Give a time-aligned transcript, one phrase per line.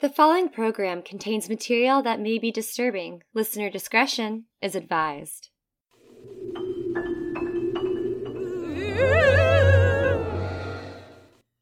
[0.00, 3.22] The following program contains material that may be disturbing.
[3.32, 5.48] Listener discretion is advised.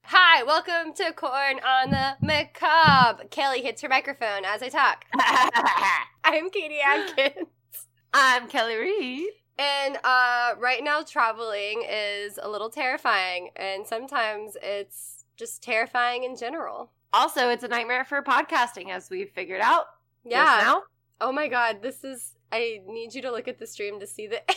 [0.02, 3.28] Hi, welcome to Corn on the Macabre.
[3.30, 5.04] Kelly hits her microphone as I talk.
[6.24, 7.46] I'm Katie Atkins.
[8.12, 9.28] I'm Kelly Reed.
[9.58, 16.34] And uh, right now, traveling is a little terrifying, and sometimes it's just terrifying in
[16.34, 16.90] general.
[17.14, 19.86] Also, it's a nightmare for podcasting, as we've figured out.
[20.24, 20.80] Yeah.
[21.20, 22.32] Oh my god, this is.
[22.50, 24.40] I need you to look at the stream to see the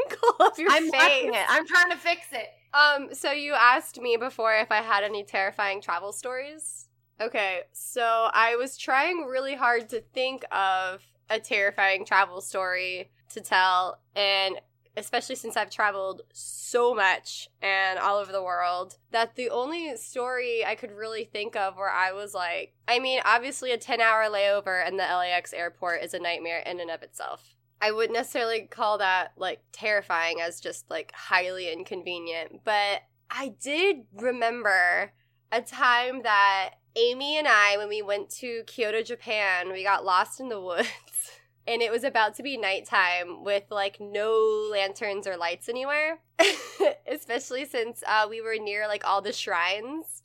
[0.00, 0.92] angle of your I'm face.
[0.92, 1.46] watching it.
[1.48, 2.48] I'm trying to fix it.
[2.74, 6.88] Um, so you asked me before if I had any terrifying travel stories.
[7.20, 13.40] Okay, so I was trying really hard to think of a terrifying travel story to
[13.40, 14.56] tell, and
[14.96, 20.64] especially since I've traveled so much and all over the world, that the only story
[20.64, 24.24] I could really think of where I was like, I mean, obviously a 10 hour
[24.24, 27.54] layover in the LAX airport is a nightmare in and of itself.
[27.80, 34.04] I wouldn't necessarily call that like terrifying as just like highly inconvenient, but I did
[34.14, 35.12] remember
[35.52, 40.40] a time that Amy and I, when we went to Kyoto, Japan, we got lost
[40.40, 40.88] in the woods.
[41.68, 46.20] And it was about to be nighttime with like no lanterns or lights anywhere,
[47.06, 50.22] especially since uh, we were near like all the shrines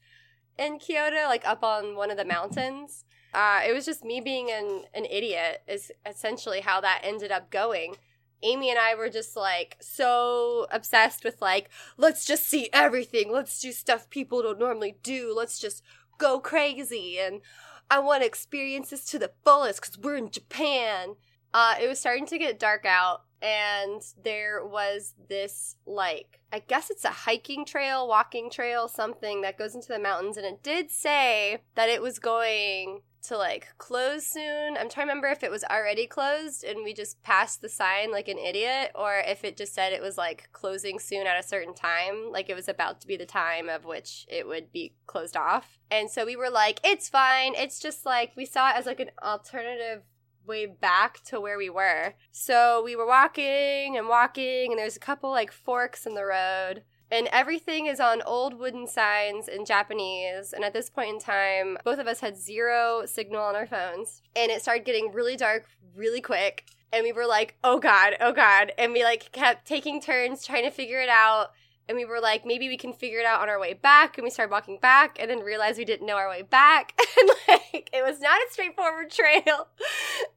[0.57, 3.03] in Kyoto, like up on one of the mountains.
[3.33, 7.49] Uh, it was just me being an, an idiot, is essentially how that ended up
[7.49, 7.95] going.
[8.41, 13.31] Amy and I were just like so obsessed with like, let's just see everything.
[13.31, 15.33] Let's do stuff people don't normally do.
[15.35, 15.83] Let's just
[16.17, 17.17] go crazy.
[17.19, 17.41] And
[17.89, 21.15] I want to experience this to the fullest because we're in Japan.
[21.53, 26.89] Uh, it was starting to get dark out, and there was this like I guess
[26.91, 30.91] it's a hiking trail, walking trail, something that goes into the mountains, and it did
[30.91, 34.77] say that it was going to like close soon.
[34.77, 38.11] I'm trying to remember if it was already closed and we just passed the sign
[38.11, 41.47] like an idiot, or if it just said it was like closing soon at a
[41.47, 44.93] certain time, like it was about to be the time of which it would be
[45.07, 45.79] closed off.
[45.89, 47.53] And so we were like, it's fine.
[47.55, 50.03] It's just like we saw it as like an alternative
[50.45, 52.13] way back to where we were.
[52.31, 56.83] So we were walking and walking, and there's a couple like forks in the road.
[57.11, 60.51] And everything is on old wooden signs in Japanese.
[60.51, 64.23] And at this point in time, both of us had zero signal on our phones.
[64.35, 65.65] And it started getting really dark
[65.95, 66.65] really quick.
[66.91, 68.71] And we were like, oh God, oh God.
[68.79, 71.51] And we like kept taking turns trying to figure it out.
[71.87, 74.17] And we were like, maybe we can figure it out on our way back.
[74.17, 76.93] And we started walking back and then realized we didn't know our way back.
[77.19, 79.67] and like, it was not a straightforward trail.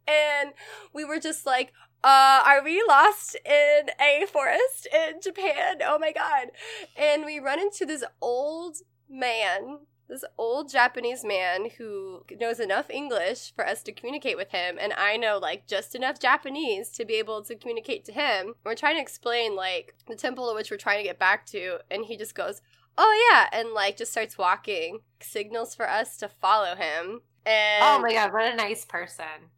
[0.09, 0.53] And
[0.93, 1.73] we were just like,
[2.05, 5.79] uh, are we lost in a forest in Japan?
[5.85, 6.49] Oh my god.
[6.97, 8.77] And we run into this old
[9.11, 14.79] man, this old Japanese man who knows enough English for us to communicate with him,
[14.81, 18.55] and I know like just enough Japanese to be able to communicate to him.
[18.65, 21.79] We're trying to explain like the temple of which we're trying to get back to,
[21.91, 22.63] and he just goes,
[22.99, 27.21] Oh yeah, and like just starts walking, signals for us to follow him.
[27.45, 29.51] And Oh my god, what a nice person.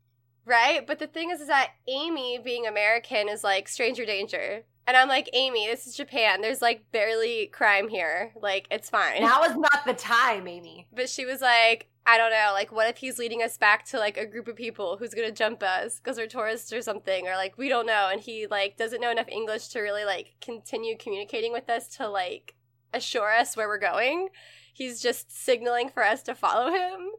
[0.45, 0.87] Right?
[0.87, 4.65] But the thing is, is that Amy, being American, is like stranger danger.
[4.89, 6.41] And I'm like, Amy, this is Japan.
[6.41, 8.33] There's like barely crime here.
[8.41, 9.21] Like, it's fine.
[9.21, 10.89] Now is not the time, Amy.
[10.91, 12.53] but she was like, I don't know.
[12.55, 15.31] Like, what if he's leading us back to like a group of people who's gonna
[15.31, 17.29] jump us because we're tourists or something?
[17.29, 18.09] Or like, we don't know.
[18.11, 22.09] And he like doesn't know enough English to really like continue communicating with us to
[22.09, 22.55] like
[22.95, 24.29] assure us where we're going.
[24.73, 27.11] He's just signaling for us to follow him.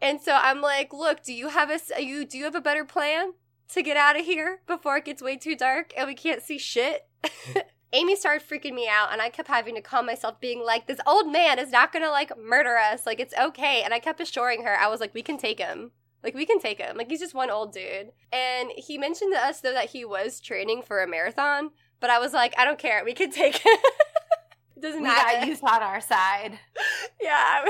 [0.00, 2.84] And so I'm like, look, do you have a you do you have a better
[2.84, 3.34] plan
[3.70, 6.58] to get out of here before it gets way too dark and we can't see
[6.58, 7.06] shit?
[7.92, 11.00] Amy started freaking me out and I kept having to calm myself being like this
[11.06, 13.06] old man is not to like murder us.
[13.06, 13.82] Like it's okay.
[13.82, 15.92] And I kept assuring her I was like we can take him.
[16.22, 16.96] Like we can take him.
[16.96, 18.10] Like he's just one old dude.
[18.32, 22.18] And he mentioned to us though that he was training for a marathon, but I
[22.18, 23.02] was like I don't care.
[23.04, 23.78] We can take him.
[24.76, 25.38] it doesn't We matter.
[25.40, 26.58] got youth on our side.
[27.20, 27.64] Yeah.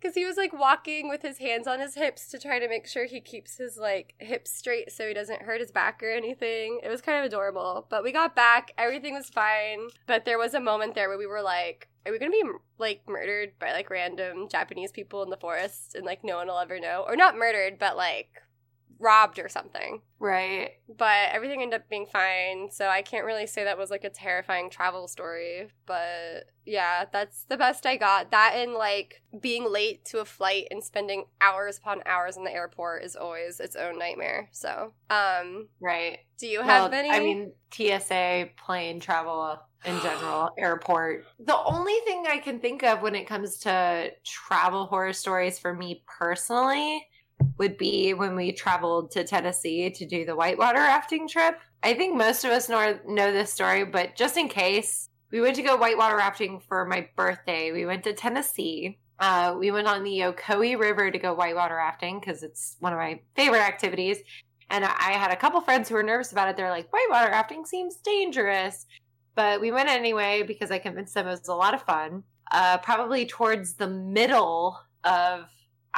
[0.00, 2.86] Because he was like walking with his hands on his hips to try to make
[2.86, 6.80] sure he keeps his like hips straight so he doesn't hurt his back or anything.
[6.82, 7.86] It was kind of adorable.
[7.90, 9.88] But we got back, everything was fine.
[10.06, 12.44] But there was a moment there where we were like, are we gonna be
[12.78, 16.58] like murdered by like random Japanese people in the forest and like no one will
[16.58, 17.04] ever know?
[17.06, 18.42] Or not murdered, but like
[18.98, 20.72] robbed or something Right.
[20.88, 24.10] but everything ended up being fine so i can't really say that was like a
[24.10, 30.04] terrifying travel story but yeah that's the best i got that and like being late
[30.06, 33.98] to a flight and spending hours upon hours in the airport is always its own
[33.98, 36.18] nightmare so um Right.
[36.38, 41.24] do you have well, any I mean, TSA plane travel in general, airport.
[41.38, 45.72] The only thing I can think of when it comes to travel horror stories for
[45.72, 47.06] me personally
[47.58, 51.60] would be when we traveled to Tennessee to do the whitewater rafting trip.
[51.82, 55.56] I think most of us know, know this story, but just in case, we went
[55.56, 57.72] to go whitewater rafting for my birthday.
[57.72, 58.98] We went to Tennessee.
[59.18, 62.98] Uh, we went on the Ocoee River to go whitewater rafting because it's one of
[62.98, 64.18] my favorite activities.
[64.70, 66.56] And I had a couple friends who were nervous about it.
[66.56, 68.86] They're like, whitewater rafting seems dangerous.
[69.34, 72.22] But we went anyway because I convinced them it was a lot of fun.
[72.50, 75.48] Uh, probably towards the middle of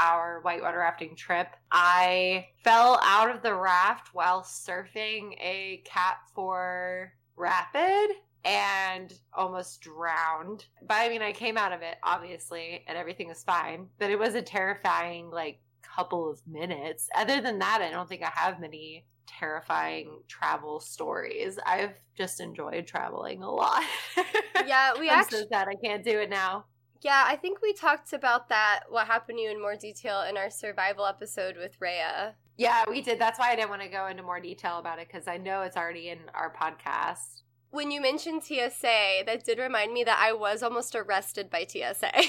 [0.01, 7.13] our whitewater rafting trip, I fell out of the raft while surfing a Cat 4
[7.37, 8.11] rapid
[8.45, 10.65] and almost drowned.
[10.87, 13.89] But I mean, I came out of it, obviously, and everything was fine.
[13.99, 17.09] But it was a terrifying, like, couple of minutes.
[17.15, 21.59] Other than that, I don't think I have many terrifying travel stories.
[21.65, 23.83] I've just enjoyed traveling a lot.
[24.67, 26.67] Yeah, we I'm actually so sad I can't do it now.
[27.03, 30.37] Yeah, I think we talked about that what happened to you in more detail in
[30.37, 32.35] our survival episode with Rhea.
[32.59, 33.19] Yeah, we did.
[33.19, 35.63] That's why I didn't want to go into more detail about it because I know
[35.63, 37.41] it's already in our podcast.
[37.71, 42.11] When you mentioned TSA, that did remind me that I was almost arrested by TSA.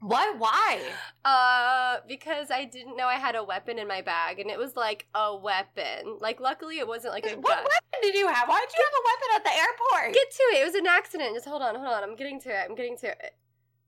[0.00, 0.38] What?
[0.38, 0.78] Why?
[1.24, 4.76] uh, because I didn't know I had a weapon in my bag, and it was
[4.76, 6.18] like a weapon.
[6.20, 7.64] Like, luckily, it wasn't like a What gun.
[7.64, 8.46] weapon did you have?
[8.46, 10.14] Why did you have a weapon at the airport?
[10.14, 10.60] Get to it.
[10.62, 11.34] It was an accident.
[11.34, 12.02] Just hold on, hold on.
[12.04, 12.66] I'm getting to it.
[12.68, 13.34] I'm getting to it.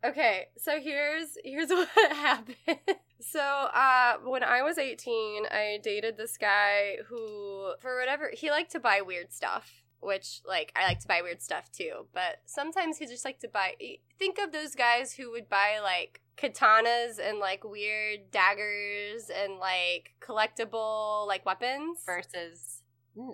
[0.05, 2.79] Okay, so here's here's what happened.
[3.21, 8.71] So, uh, when I was 18, I dated this guy who, for whatever, he liked
[8.73, 9.83] to buy weird stuff.
[10.01, 12.07] Which, like, I like to buy weird stuff too.
[12.15, 13.75] But sometimes he just like to buy.
[14.17, 20.15] Think of those guys who would buy, like, katanas and, like, weird daggers and, like,
[20.21, 21.99] collectible, like, weapons.
[22.07, 22.83] versus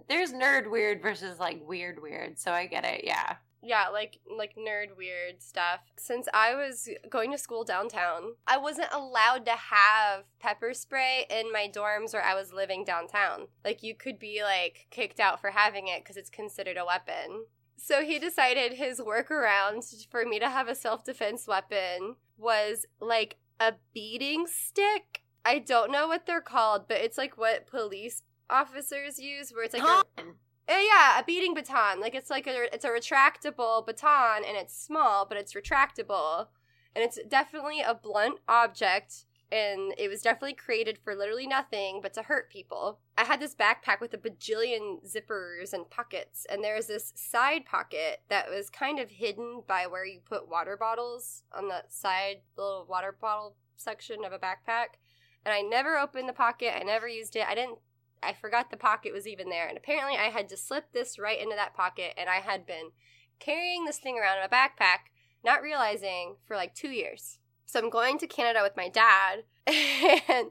[0.08, 2.38] there's nerd weird versus like weird weird.
[2.38, 3.02] So I get it.
[3.04, 3.36] Yeah.
[3.64, 5.80] Yeah, like like nerd weird stuff.
[5.96, 11.50] Since I was going to school downtown, I wasn't allowed to have pepper spray in
[11.52, 13.46] my dorms where I was living downtown.
[13.64, 17.46] Like you could be like kicked out for having it cuz it's considered a weapon.
[17.76, 23.74] So he decided his workaround for me to have a self-defense weapon was like a
[23.92, 25.22] beating stick.
[25.44, 29.74] I don't know what they're called, but it's like what police officers use where it's
[29.74, 30.22] like a-.
[30.68, 32.00] uh, yeah, a beating baton.
[32.00, 36.48] Like it's like a it's a retractable baton and it's small, but it's retractable.
[36.94, 42.12] And it's definitely a blunt object and it was definitely created for literally nothing but
[42.14, 42.98] to hurt people.
[43.16, 48.22] I had this backpack with a bajillion zippers and pockets, and there's this side pocket
[48.30, 52.86] that was kind of hidden by where you put water bottles on the side little
[52.88, 54.96] water bottle section of a backpack.
[55.44, 57.46] And I never opened the pocket, I never used it.
[57.46, 57.78] I didn't
[58.22, 59.68] I forgot the pocket was even there.
[59.68, 62.90] And apparently I had to slip this right into that pocket and I had been
[63.38, 65.10] carrying this thing around in a backpack,
[65.44, 67.38] not realizing for like two years.
[67.66, 70.50] So I'm going to Canada with my dad and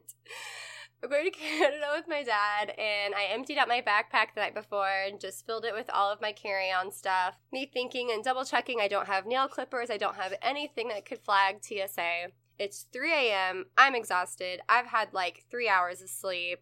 [1.03, 4.55] I'm going to Canada with my dad and I emptied out my backpack the night
[4.55, 7.35] before and just filled it with all of my carry-on stuff.
[7.51, 11.05] Me thinking and double checking I don't have nail clippers, I don't have anything that
[11.05, 12.31] could flag TSA.
[12.59, 13.65] It's 3 a.m.
[13.77, 14.61] I'm exhausted.
[14.69, 16.59] I've had like three hours of sleep.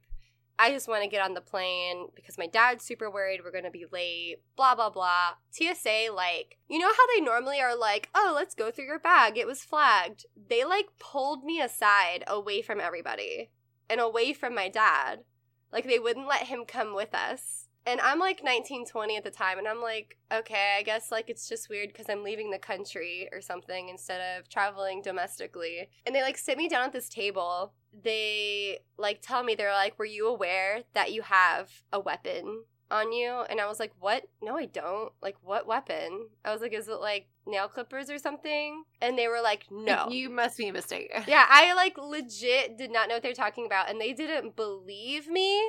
[0.59, 3.63] I just want to get on the plane because my dad's super worried we're going
[3.63, 5.31] to be late, blah, blah, blah.
[5.51, 9.37] TSA, like, you know how they normally are like, oh, let's go through your bag.
[9.37, 10.25] It was flagged.
[10.49, 13.49] They, like, pulled me aside away from everybody
[13.89, 15.23] and away from my dad.
[15.71, 17.60] Like, they wouldn't let him come with us.
[17.85, 21.29] And I'm like 19, 20 at the time, and I'm like, okay, I guess like
[21.29, 25.89] it's just weird because I'm leaving the country or something instead of traveling domestically.
[26.05, 27.73] And they like sit me down at this table.
[28.03, 33.11] They like tell me, they're like, were you aware that you have a weapon on
[33.11, 33.43] you?
[33.49, 34.23] And I was like, what?
[34.43, 35.11] No, I don't.
[35.21, 36.27] Like, what weapon?
[36.45, 38.83] I was like, is it like nail clippers or something?
[39.01, 40.07] And they were like, no.
[40.11, 41.23] You must be mistaken.
[41.27, 45.27] Yeah, I like legit did not know what they're talking about, and they didn't believe
[45.27, 45.61] me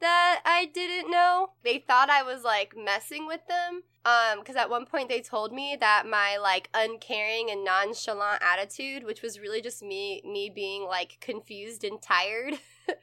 [0.00, 1.50] that I didn't know.
[1.62, 3.82] They thought I was like messing with them.
[4.04, 9.04] Um, because at one point they told me that my like uncaring and nonchalant attitude,
[9.04, 12.54] which was really just me me being like confused and tired,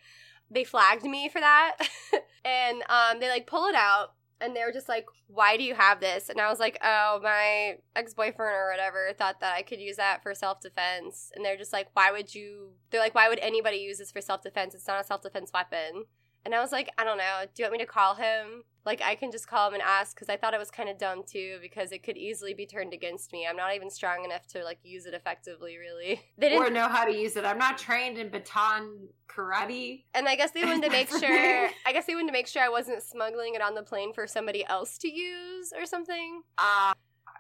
[0.52, 1.78] they flagged me for that.
[2.46, 5.76] and um they like pull it out and they were just like, "Why do you
[5.76, 9.80] have this?" And I was like, "Oh, my ex-boyfriend or whatever thought that I could
[9.80, 13.40] use that for self-defense." And they're just like, "Why would you?" They're like, "Why would
[13.40, 14.76] anybody use this for self-defense?
[14.76, 16.06] It's not a self-defense weapon."
[16.48, 17.42] And I was like, I don't know.
[17.44, 18.64] Do you want me to call him?
[18.86, 20.98] Like, I can just call him and ask because I thought it was kind of
[20.98, 23.46] dumb too because it could easily be turned against me.
[23.46, 26.22] I'm not even strong enough to like use it effectively, really.
[26.38, 27.44] They didn't or know how to use it.
[27.44, 30.06] I'm not trained in baton karate.
[30.14, 31.70] And I guess they wanted to make sure.
[31.86, 34.26] I guess they wanted to make sure I wasn't smuggling it on the plane for
[34.26, 36.44] somebody else to use or something.
[36.58, 36.92] Ah.
[36.92, 36.94] Uh,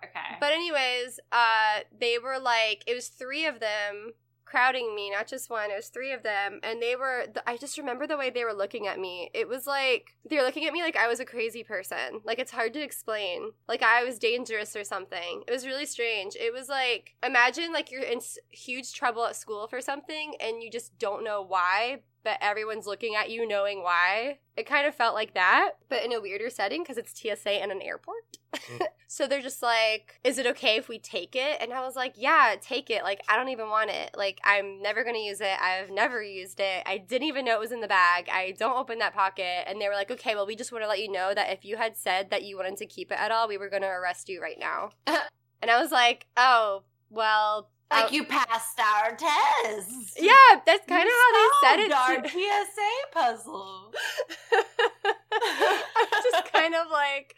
[0.03, 0.35] okay.
[0.41, 4.11] But anyways, uh, they were like, it was three of them
[4.49, 6.59] crowding me, not just one, it was three of them.
[6.63, 9.29] And they were, I just remember the way they were looking at me.
[9.33, 12.21] It was like, they were looking at me like I was a crazy person.
[12.23, 13.51] Like, it's hard to explain.
[13.67, 15.43] Like, I was dangerous or something.
[15.47, 16.35] It was really strange.
[16.35, 20.71] It was like, imagine like you're in huge trouble at school for something and you
[20.71, 24.39] just don't know why, but everyone's looking at you knowing why.
[24.57, 27.71] It kind of felt like that, but in a weirder setting because it's TSA and
[27.71, 28.37] an airport.
[28.53, 28.81] Mm.
[29.07, 31.61] so they're just like, is it okay if we take it?
[31.61, 33.05] And I was like, yeah, take it.
[33.05, 34.11] Like, I don't even want it.
[34.17, 35.57] Like, I'm never going to use it.
[35.61, 36.83] I've never used it.
[36.85, 38.27] I didn't even know it was in the bag.
[38.29, 39.63] I don't open that pocket.
[39.65, 41.63] And they were like, okay, well, we just want to let you know that if
[41.63, 43.87] you had said that you wanted to keep it at all, we were going to
[43.87, 44.89] arrest you right now.
[45.61, 50.17] and I was like, oh, well, like you passed our test.
[50.19, 50.33] Yeah,
[50.65, 51.91] that's kind of how they said it.
[51.91, 53.93] Our PSA puzzle.
[55.33, 57.35] I'm just kind of like,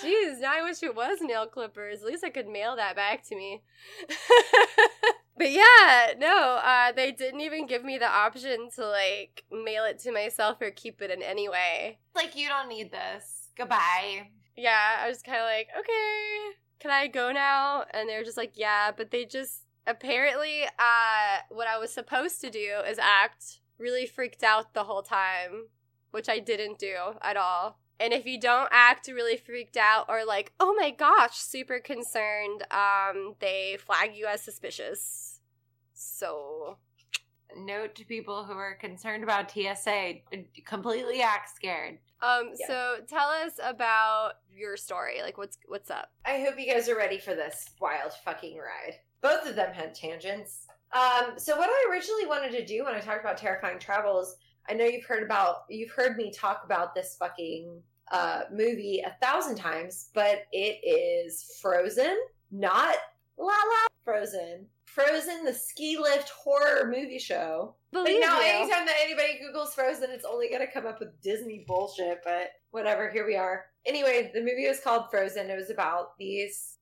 [0.00, 2.00] geez, now I wish it was nail clippers.
[2.00, 3.62] At least I could mail that back to me.
[5.36, 9.98] but yeah, no, uh, they didn't even give me the option to like mail it
[10.00, 11.98] to myself or keep it in any way.
[12.14, 13.48] Like you don't need this.
[13.56, 14.28] Goodbye.
[14.56, 17.84] Yeah, I was kind of like, okay, can I go now?
[17.92, 22.40] And they were just like, yeah, but they just apparently uh what I was supposed
[22.42, 25.68] to do is act really freaked out the whole time,
[26.10, 27.78] which I didn't do at all.
[27.98, 32.64] And if you don't act really freaked out or like, "Oh my gosh, super concerned,"
[32.70, 35.40] um they flag you as suspicious.
[35.92, 36.78] So,
[37.56, 40.14] note to people who are concerned about TSA,
[40.64, 41.98] completely act scared.
[42.22, 42.66] Um, yeah.
[42.66, 45.22] so tell us about your story.
[45.22, 46.10] Like what's what's up?
[46.24, 48.96] I hope you guys are ready for this wild fucking ride.
[49.20, 50.66] Both of them had tangents.
[50.92, 54.36] Um, so what I originally wanted to do when I talked about terrifying travels,
[54.68, 59.16] I know you've heard about you've heard me talk about this fucking uh, movie a
[59.24, 62.16] thousand times, but it is Frozen,
[62.50, 62.96] not
[63.38, 64.66] La La Frozen.
[64.84, 67.76] Frozen, the ski lift horror movie show.
[67.92, 68.46] Believe now, you.
[68.46, 72.50] anytime that anybody Googles Frozen, it's only going to come up with Disney bullshit, but
[72.72, 73.66] whatever, here we are.
[73.86, 75.48] Anyway, the movie was called Frozen.
[75.48, 76.78] It was about these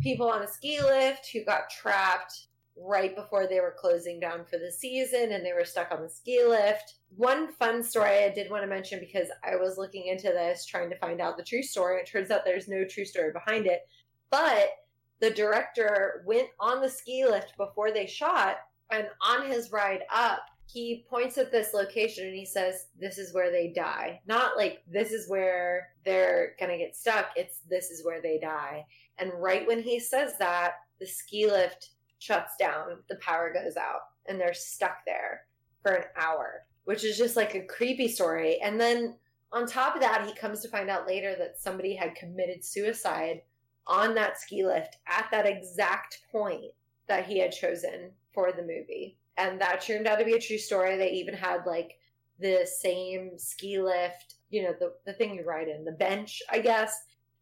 [0.00, 4.58] people on a ski lift who got trapped right before they were closing down for
[4.58, 6.94] the season and they were stuck on the ski lift.
[7.16, 10.90] One fun story I did want to mention because I was looking into this trying
[10.90, 12.00] to find out the true story.
[12.00, 13.86] It turns out there's no true story behind it.
[14.30, 14.70] But
[15.20, 18.56] the director went on the ski lift before they shot
[18.90, 20.40] and on his ride up
[20.72, 24.20] he points at this location and he says this is where they die.
[24.26, 27.30] Not like this is where they're gonna get stuck.
[27.36, 28.86] It's this is where they die.
[29.18, 34.00] And right when he says that the ski lift shuts down the power goes out
[34.26, 35.46] and they're stuck there
[35.82, 38.58] for an hour which is just like a creepy story.
[38.60, 39.16] And then
[39.52, 43.42] on top of that he comes to find out later that somebody had committed suicide
[43.86, 46.72] on that ski lift at that exact point
[47.06, 49.18] that he had chosen for the movie.
[49.40, 50.96] And that turned out to be a true story.
[50.96, 51.98] They even had like
[52.38, 56.58] the same ski lift, you know, the, the thing you ride in, the bench, I
[56.58, 56.94] guess,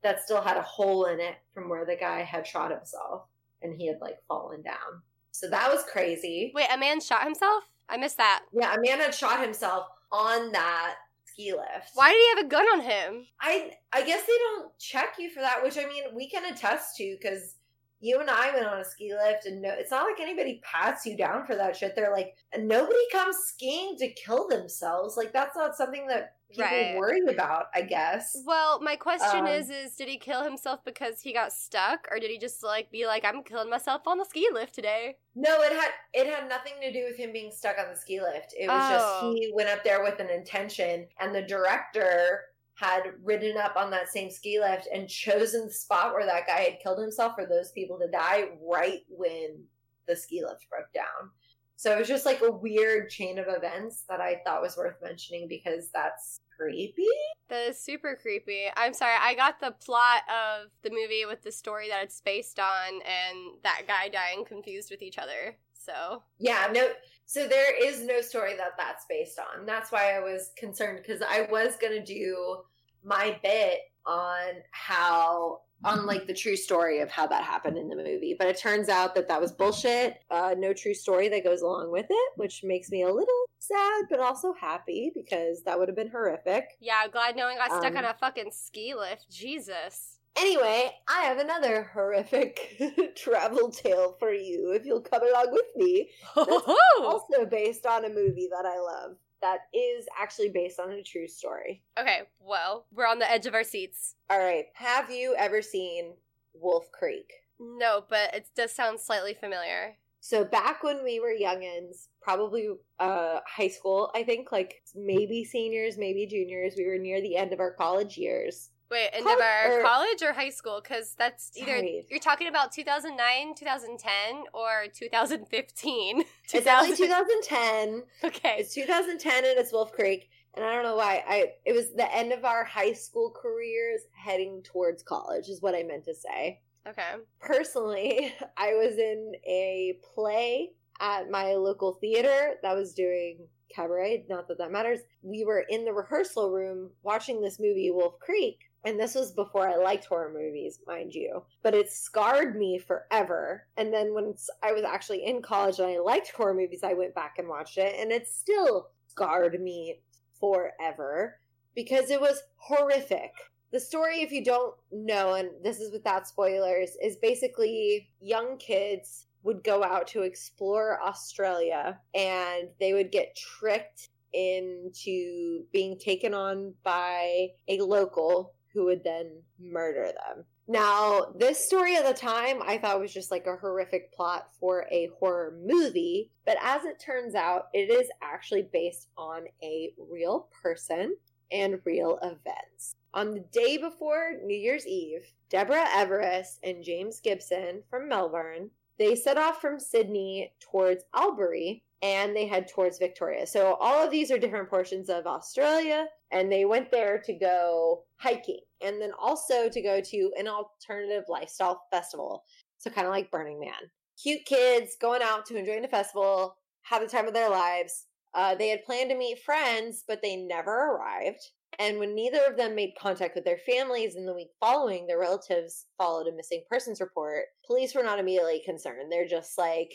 [0.02, 3.24] that still had a hole in it from where the guy had shot himself
[3.62, 5.02] and he had like fallen down.
[5.32, 6.52] So that was crazy.
[6.54, 7.64] Wait, a man shot himself?
[7.88, 8.44] I missed that.
[8.52, 11.90] Yeah, a man had shot himself on that ski lift.
[11.94, 13.26] Why did he have a gun on him?
[13.40, 16.96] I I guess they don't check you for that, which I mean we can attest
[16.96, 17.54] to because
[18.00, 21.04] you and I went on a ski lift, and no, it's not like anybody pats
[21.04, 21.94] you down for that shit.
[21.96, 25.16] They're like, nobody comes skiing to kill themselves.
[25.16, 26.96] Like that's not something that people right.
[26.96, 27.66] worry about.
[27.74, 28.36] I guess.
[28.46, 32.20] Well, my question um, is: is did he kill himself because he got stuck, or
[32.20, 35.16] did he just like be like, I'm killing myself on the ski lift today?
[35.34, 38.20] No, it had it had nothing to do with him being stuck on the ski
[38.20, 38.54] lift.
[38.56, 39.32] It was oh.
[39.32, 42.42] just he went up there with an intention, and the director
[42.78, 46.61] had ridden up on that same ski lift and chosen the spot where that guy
[46.61, 49.61] had killed himself for those people to die right when
[50.06, 51.30] the ski lift broke down.
[51.75, 54.97] So it was just like a weird chain of events that I thought was worth
[55.02, 57.06] mentioning because that's creepy.
[57.49, 58.64] That is super creepy.
[58.76, 62.58] I'm sorry, I got the plot of the movie with the story that it's based
[62.58, 65.56] on and that guy dying confused with each other.
[65.73, 66.88] So yeah, no.
[67.28, 69.66] So there is no story that that's based on.
[69.66, 72.62] That's why I was concerned because I was gonna do
[73.04, 77.97] my bit on how on like the true story of how that happened in the
[77.97, 78.35] movie.
[78.37, 80.20] But it turns out that that was bullshit.
[80.30, 84.04] Uh, no true story that goes along with it, which makes me a little sad,
[84.08, 86.78] but also happy because that would have been horrific.
[86.80, 89.30] Yeah, glad no one got stuck Um, on a fucking ski lift.
[89.30, 90.17] Jesus.
[90.38, 92.80] Anyway, I have another horrific
[93.16, 96.11] travel tale for you if you'll come along with me.
[97.00, 101.28] Also based on a movie that I love that is actually based on a true
[101.28, 101.83] story.
[101.99, 104.16] okay, well, we're on the edge of our seats.
[104.30, 104.66] All right.
[104.75, 106.14] Have you ever seen
[106.54, 107.30] Wolf Creek?
[107.61, 109.97] No, but it does sound slightly familiar.
[110.21, 112.68] So back when we were youngins, probably
[112.99, 117.52] uh high school, I think like maybe seniors, maybe juniors, we were near the end
[117.52, 118.71] of our college years.
[118.90, 120.80] Wait, end of our or- college or high school?
[120.83, 122.07] Because that's either Sorry.
[122.11, 126.25] you're talking about 2009, 2010, or 2015.
[126.54, 128.02] It's only 2010.
[128.25, 128.57] Okay.
[128.61, 130.30] It's 2010 and it's Wolf Creek.
[130.54, 131.23] And I don't know why.
[131.28, 135.75] I it was the end of our high school careers heading towards college is what
[135.75, 136.61] I meant to say.
[136.88, 137.16] Okay.
[137.40, 144.25] personally, I was in a play at my local theater that was doing cabaret.
[144.30, 145.00] Not that that matters.
[145.23, 148.59] We were in the rehearsal room watching this movie, Wolf Creek.
[148.85, 151.42] And this was before I liked horror movies, mind you.
[151.62, 153.66] But it scarred me forever.
[153.76, 157.14] And then once I was actually in college and I liked horror movies, I went
[157.14, 157.97] back and watched it.
[157.99, 160.00] And it still scarred me
[160.38, 161.40] forever
[161.75, 163.32] because it was horrific.
[163.73, 169.26] The story, if you don't know, and this is without spoilers, is basically young kids
[169.42, 176.75] would go out to explore Australia and they would get tricked into being taken on
[176.82, 180.44] by a local who would then murder them.
[180.70, 184.87] Now, this story at the time I thought was just like a horrific plot for
[184.90, 190.48] a horror movie, but as it turns out, it is actually based on a real
[190.62, 191.16] person
[191.50, 192.94] and real events.
[193.14, 199.14] On the day before New Year's Eve, Deborah Everist and James Gibson from Melbourne, they
[199.14, 203.46] set off from Sydney towards Albury and they head towards Victoria.
[203.46, 208.04] So all of these are different portions of Australia and they went there to go
[208.18, 212.44] hiking and then also to go to an alternative lifestyle festival.
[212.78, 213.90] So kind of like Burning Man.
[214.22, 218.06] Cute kids going out to enjoy the festival, have the time of their lives.
[218.34, 221.40] Uh, they had planned to meet friends, but they never arrived.
[221.78, 225.18] And when neither of them made contact with their families in the week following, their
[225.18, 227.44] relatives followed a missing persons report.
[227.66, 229.12] Police were not immediately concerned.
[229.12, 229.92] They're just like,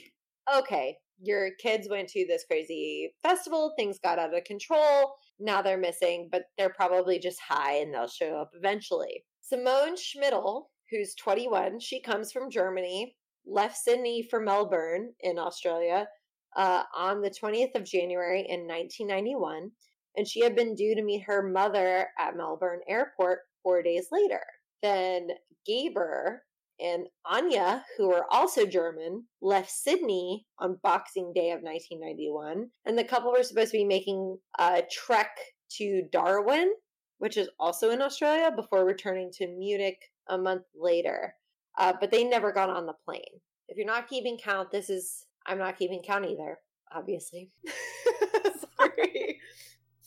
[0.55, 5.15] okay, your kids went to this crazy festival, things got out of control.
[5.43, 9.23] Now they're missing, but they're probably just high and they'll show up eventually.
[9.41, 16.07] Simone Schmidl, who's 21, she comes from Germany, left Sydney for Melbourne in Australia
[16.55, 19.71] uh, on the 20th of January in 1991
[20.15, 24.41] and she had been due to meet her mother at Melbourne Airport four days later.
[24.81, 25.29] Then
[25.65, 26.43] Gabor
[26.83, 33.03] and Anja, who are also German, left Sydney on Boxing Day of 1991, and the
[33.03, 35.35] couple were supposed to be making a trek
[35.77, 36.73] to Darwin,
[37.17, 41.33] which is also in Australia, before returning to Munich a month later.
[41.77, 43.39] Uh, but they never got on the plane.
[43.67, 46.57] If you're not keeping count, this is I'm not keeping count either,
[46.93, 47.51] obviously.
[48.77, 49.39] Sorry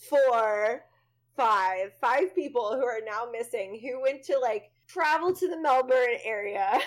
[0.08, 0.82] four,
[1.36, 6.18] five, five people who are now missing who went to like travel to the Melbourne
[6.24, 6.78] area.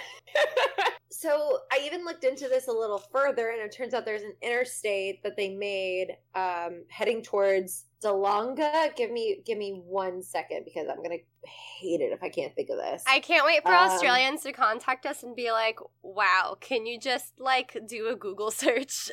[1.12, 4.34] so I even looked into this a little further, and it turns out there's an
[4.42, 8.96] interstate that they made um, heading towards Dalonga.
[8.96, 12.70] Give me, give me one second because I'm gonna hate it if I can't think
[12.70, 13.04] of this.
[13.08, 17.00] I can't wait for Um, Australians to contact us and be like, wow, can you
[17.00, 19.12] just like do a Google search?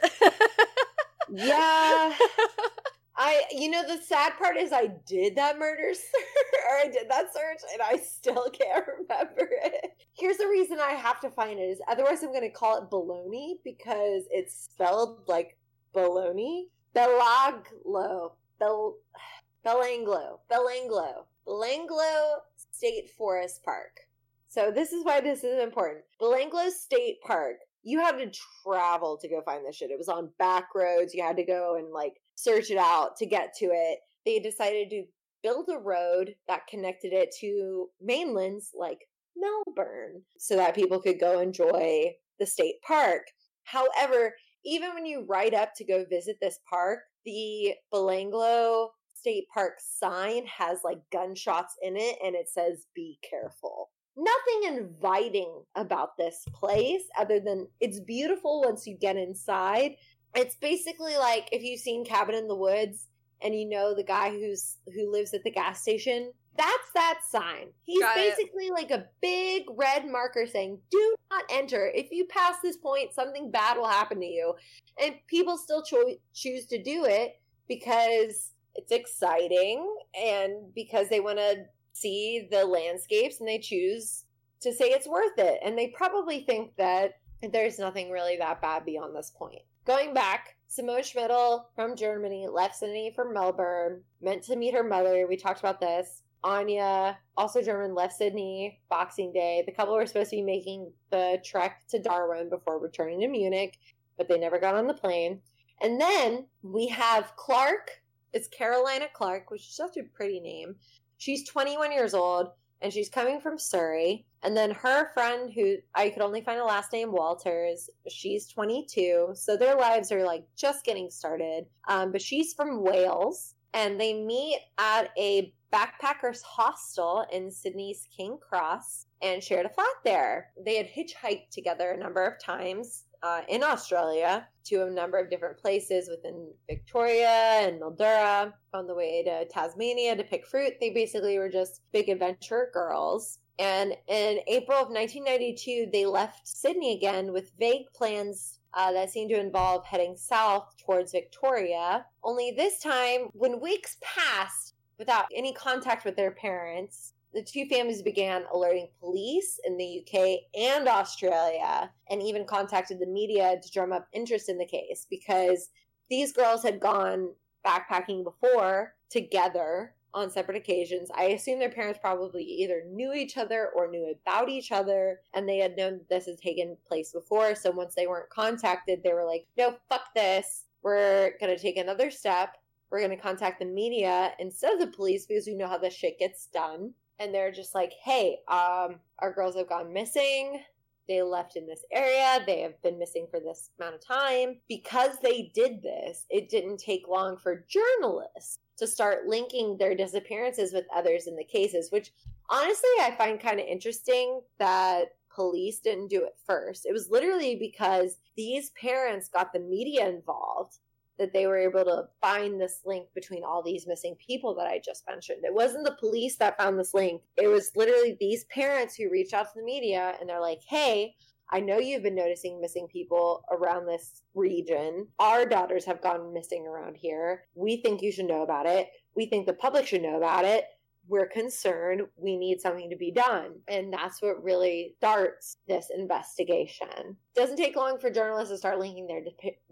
[1.28, 2.14] yeah.
[3.18, 7.08] I, you know, the sad part is I did that murder search, or I did
[7.08, 9.92] that search, and I still can't remember it.
[10.12, 12.90] Here's the reason I have to find it is otherwise I'm going to call it
[12.90, 15.56] baloney because it's spelled like
[15.94, 16.64] baloney.
[16.94, 18.96] Belaglo, Bel,
[19.66, 22.36] Belanglo, Belanglo, Belanglo
[22.70, 24.00] State Forest Park.
[24.48, 26.04] So this is why this is important.
[26.20, 27.56] Belanglo State Park.
[27.82, 28.30] You had to
[28.62, 29.90] travel to go find this shit.
[29.90, 31.14] It was on back roads.
[31.14, 33.98] You had to go and like search it out to get to it.
[34.24, 35.04] They decided to
[35.42, 39.00] build a road that connected it to mainlands like
[39.36, 43.22] Melbourne so that people could go enjoy the state park.
[43.64, 49.74] However, even when you ride up to go visit this park, the Belanglo State Park
[49.78, 53.90] sign has like gunshots in it and it says, be careful.
[54.16, 59.96] Nothing inviting about this place other than it's beautiful once you get inside.
[60.36, 63.06] It's basically like if you've seen Cabin in the Woods
[63.42, 67.68] and you know the guy who's who lives at the gas station That's that sign.
[67.84, 68.36] He's Got it.
[68.36, 71.90] basically like a big red marker saying, do not enter.
[71.94, 74.54] If you pass this point, something bad will happen to you.
[75.02, 81.38] And people still cho- choose to do it because it's exciting and because they want
[81.38, 84.24] to see the landscapes and they choose
[84.60, 85.60] to say it's worth it.
[85.62, 87.12] And they probably think that
[87.52, 89.60] there's nothing really that bad beyond this point.
[89.86, 95.28] Going back, Simone Schmidl from Germany left Sydney for Melbourne, meant to meet her mother.
[95.28, 96.22] We talked about this.
[96.42, 99.62] Anja, also German, left Sydney Boxing Day.
[99.64, 103.78] The couple were supposed to be making the trek to Darwin before returning to Munich,
[104.18, 105.40] but they never got on the plane.
[105.80, 108.02] And then we have Clarke.
[108.32, 110.74] It's Carolina Clarke, which is such a pretty name.
[111.18, 112.48] She's 21 years old
[112.80, 114.26] and she's coming from Surrey.
[114.42, 119.30] And then her friend, who I could only find a last name Walters, she's 22.
[119.34, 121.66] So their lives are like just getting started.
[121.88, 128.38] Um, but she's from Wales and they meet at a backpackers hostel in Sydney's King
[128.40, 130.50] Cross and shared a flat there.
[130.64, 135.28] They had hitchhiked together a number of times uh, in Australia to a number of
[135.28, 137.28] different places within Victoria
[137.60, 140.74] and Mildura on the way to Tasmania to pick fruit.
[140.80, 143.40] They basically were just big adventure girls.
[143.58, 149.30] And in April of 1992, they left Sydney again with vague plans uh, that seemed
[149.30, 152.04] to involve heading south towards Victoria.
[152.22, 158.00] Only this time, when weeks passed without any contact with their parents, the two families
[158.00, 163.92] began alerting police in the UK and Australia and even contacted the media to drum
[163.92, 165.68] up interest in the case because
[166.08, 167.28] these girls had gone
[167.64, 171.10] backpacking before together on separate occasions.
[171.14, 175.46] I assume their parents probably either knew each other or knew about each other and
[175.46, 177.54] they had known this had taken place before.
[177.54, 180.64] So once they weren't contacted, they were like, no, fuck this.
[180.82, 182.56] We're going to take another step.
[182.88, 185.92] We're going to contact the media instead of the police because we know how this
[185.92, 190.62] shit gets done and they're just like, "Hey, um, our girls have gone missing.
[191.08, 192.42] They left in this area.
[192.44, 196.78] They have been missing for this amount of time." Because they did this, it didn't
[196.78, 202.12] take long for journalists to start linking their disappearances with others in the cases, which
[202.50, 206.86] honestly I find kind of interesting that police didn't do it first.
[206.86, 210.78] It was literally because these parents got the media involved
[211.18, 214.80] that they were able to find this link between all these missing people that I
[214.84, 215.44] just mentioned.
[215.44, 217.22] It wasn't the police that found this link.
[217.36, 221.14] It was literally these parents who reached out to the media and they're like, hey,
[221.50, 225.06] I know you've been noticing missing people around this region.
[225.18, 227.44] Our daughters have gone missing around here.
[227.54, 228.88] We think you should know about it.
[229.14, 230.64] We think the public should know about it
[231.08, 237.16] we're concerned we need something to be done and that's what really starts this investigation
[237.34, 239.22] doesn't take long for journalists to start linking their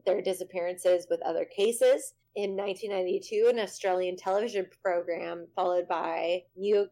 [0.07, 6.87] their disappearances with other cases in 1992 an australian television program followed by new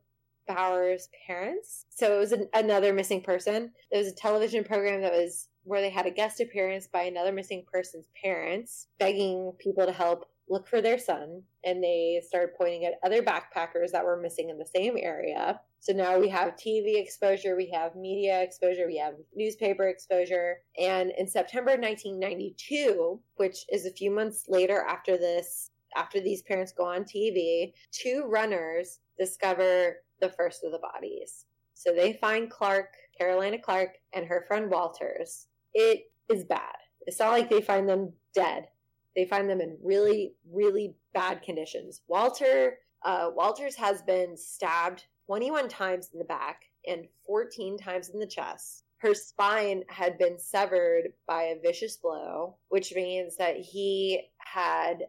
[0.49, 1.87] Bauer's parents.
[1.91, 3.73] So it was an, another missing person.
[3.91, 7.33] There was a television program that was where they had a guest appearance by another
[7.33, 12.85] missing person's parents, begging people to help look for their son and they started pointing
[12.85, 15.59] at other backpackers that were missing in the same area.
[15.81, 20.59] So now we have TV exposure, we have media exposure, we have newspaper exposure.
[20.79, 26.73] And in September 1992, which is a few months later after this, after these parents
[26.73, 31.47] go on TV, two runners discover the first of the bodies.
[31.75, 35.47] So they find Clarke, Carolina Clarke, and her friend Walters.
[35.75, 36.77] It is bad.
[37.07, 38.69] It's not like they find them dead
[39.15, 42.01] they find them in really, really bad conditions.
[42.09, 48.19] Walter uh, Walters has been stabbed 21 times in the back and 14 times in
[48.19, 48.85] the chest.
[48.99, 55.05] Her spine had been severed by a vicious blow, which means that he had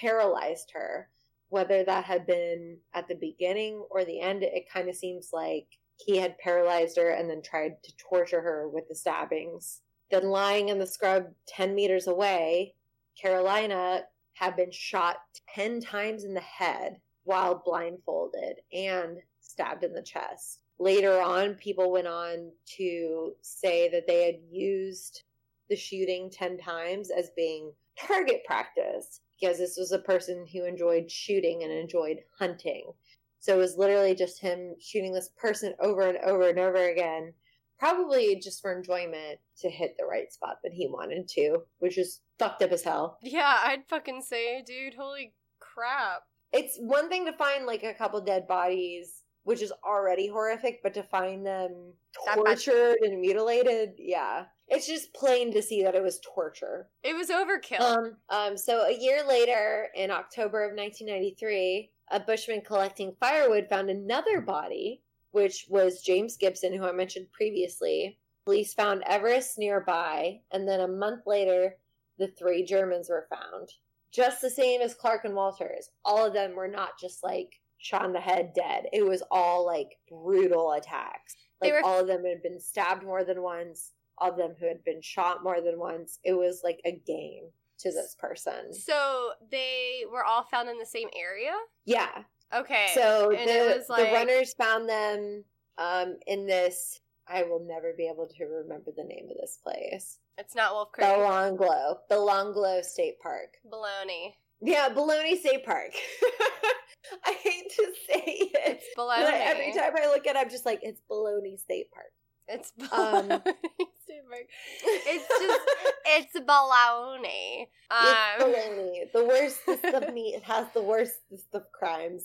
[0.00, 1.08] paralyzed her.
[1.50, 5.66] Whether that had been at the beginning or the end, it kind of seems like
[5.96, 9.80] he had paralyzed her and then tried to torture her with the stabbings.
[10.10, 12.74] Then lying in the scrub 10 meters away,
[13.20, 14.02] Carolina
[14.34, 15.16] had been shot
[15.54, 20.60] 10 times in the head while blindfolded and stabbed in the chest.
[20.78, 25.22] Later on, people went on to say that they had used
[25.70, 31.10] the shooting 10 times as being target practice because this was a person who enjoyed
[31.10, 32.92] shooting and enjoyed hunting.
[33.40, 37.32] So it was literally just him shooting this person over and over and over again
[37.78, 42.20] probably just for enjoyment to hit the right spot that he wanted to, which is
[42.38, 43.18] fucked up as hell.
[43.22, 46.22] Yeah, I'd fucking say, dude, holy crap.
[46.52, 50.94] It's one thing to find like a couple dead bodies, which is already horrific, but
[50.94, 51.94] to find them
[52.34, 54.44] tortured and mutilated, yeah.
[54.68, 56.88] It's just plain to see that it was torture.
[57.02, 57.80] It was overkill.
[57.80, 63.90] Um, um, so a year later, in October of 1993, a bushman collecting firewood found
[63.90, 65.02] another body,
[65.34, 68.16] which was James Gibson, who I mentioned previously.
[68.44, 71.76] Police found Everist nearby, and then a month later,
[72.18, 73.68] the three Germans were found.
[74.12, 75.90] Just the same as Clarke and Walters.
[76.04, 78.84] All of them were not just like shot in the head dead.
[78.92, 81.34] It was all like brutal attacks.
[81.60, 84.66] Like were- all of them had been stabbed more than once, all of them who
[84.68, 86.20] had been shot more than once.
[86.22, 87.46] It was like a game
[87.80, 88.72] to this person.
[88.72, 91.52] so they were all found in the same area?
[91.84, 92.22] Yeah.
[92.54, 92.88] Okay.
[92.94, 95.44] So and the, it was like- the runners found them
[95.78, 97.00] um, in this.
[97.26, 100.18] I will never be able to remember the name of this place.
[100.36, 101.06] It's not Wolf Creek.
[101.08, 101.96] The Long Glow.
[102.10, 103.54] The Long Glow State Park.
[103.66, 104.34] Baloney.
[104.60, 105.90] Yeah, Baloney State Park.
[107.24, 108.50] I hate to say it.
[108.66, 109.40] It's But baloney.
[109.40, 112.06] every time I look at it, I'm just like, it's Baloney State Park.
[112.48, 113.42] It's Baloney Um, baloney.
[114.84, 115.60] it's just
[116.06, 117.66] it's baloney.
[117.90, 119.12] It's Um, Baloney.
[119.12, 122.24] The worstest of meat has the worstest of crimes.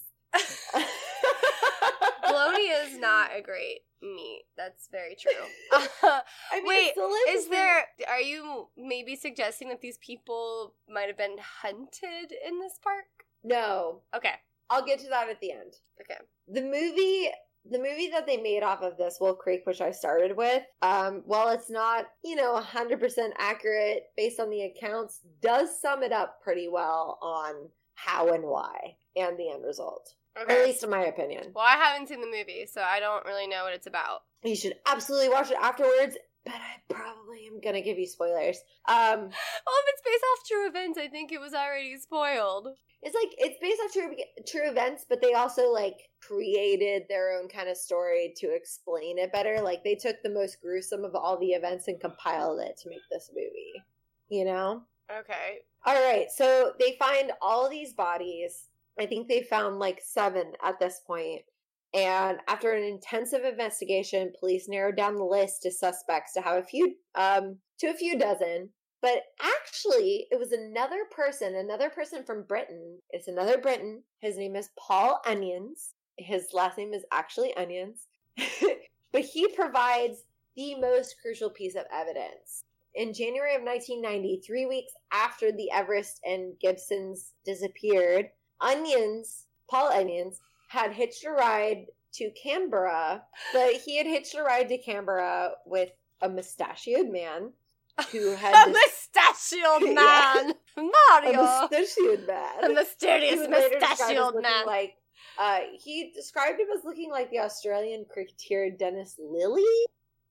[2.23, 4.43] Bologna is not a great meat.
[4.57, 5.31] That's very true.
[5.71, 6.21] I
[6.55, 7.43] mean, Wait, delicious.
[7.43, 7.85] Is there?
[8.09, 13.05] Are you maybe suggesting that these people might have been hunted in this park?
[13.43, 14.01] No.
[14.15, 14.33] Okay.
[14.69, 15.73] I'll get to that at the end.
[16.01, 16.19] Okay.
[16.47, 17.29] the movie
[17.69, 21.21] the movie that they made off of this wolf creek which i started with um
[21.25, 26.41] while it's not you know 100% accurate based on the accounts does sum it up
[26.41, 30.61] pretty well on how and why and the end result Okay.
[30.61, 33.47] at least in my opinion well, I haven't seen the movie, so I don't really
[33.47, 34.21] know what it's about.
[34.43, 38.95] you should absolutely watch it afterwards but i probably am gonna give you spoilers um
[39.67, 42.69] Well, if it's based off true events, I think it was already spoiled.
[43.01, 44.15] it's like it's based off true
[44.47, 49.33] true events, but they also like created their own kind of story to explain it
[49.33, 49.61] better.
[49.61, 53.01] Like they took the most gruesome of all the events and compiled it to make
[53.11, 53.83] this movie.
[54.29, 54.83] You know?
[55.11, 55.59] Okay.
[55.85, 58.68] All right, so they find all these bodies.
[58.99, 61.41] I think they found like seven at this point.
[61.93, 66.67] And after an intensive investigation, police narrowed down the list of suspects to have a
[66.67, 68.69] few um to a few dozen.
[69.01, 72.99] But actually, it was another person, another person from Britain.
[73.11, 74.03] It's another Briton.
[74.19, 75.93] His name is Paul Onions.
[76.17, 78.07] His last name is actually Onions.
[79.13, 80.25] but he provides
[80.57, 82.65] the most crucial piece of evidence.
[82.93, 88.29] In January of 1990, three weeks after the Everist and Gibsons disappeared,
[88.61, 94.69] Onions, Paul Onions, had hitched a ride to Canberra, but he had hitched a ride
[94.69, 95.91] to Canberra with
[96.21, 97.53] a mustachioed man
[98.11, 98.81] who had A this-
[99.13, 99.93] mustachioed Yeah.
[99.93, 100.81] man, a
[101.21, 101.41] Mario.
[101.43, 102.63] mustachioed man.
[102.63, 104.65] A mysterious He was later described as mustachioed man.
[104.65, 104.95] Like
[105.37, 109.85] uh, he described him as looking like the Australian cricketer Dennis Lillee,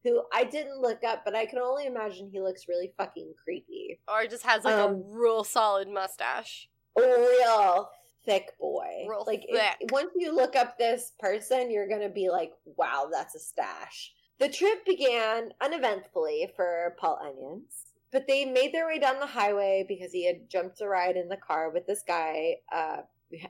[0.05, 3.99] who I didn't look up, but I can only imagine he looks really fucking creepy.
[4.09, 6.69] or just has like a Um, real solid mustache.
[6.99, 7.91] A real
[8.25, 9.07] thick boy.
[9.09, 9.91] Real like if- thick.
[9.93, 14.49] once you look up this person, you're gonna be like, "Wow, that's a stash." The
[14.49, 20.13] trip began uneventfully for Paul Onions, but they made their way down the highway because
[20.13, 22.57] he had jumped a ride in the car with this guy.
[22.71, 22.99] Uh,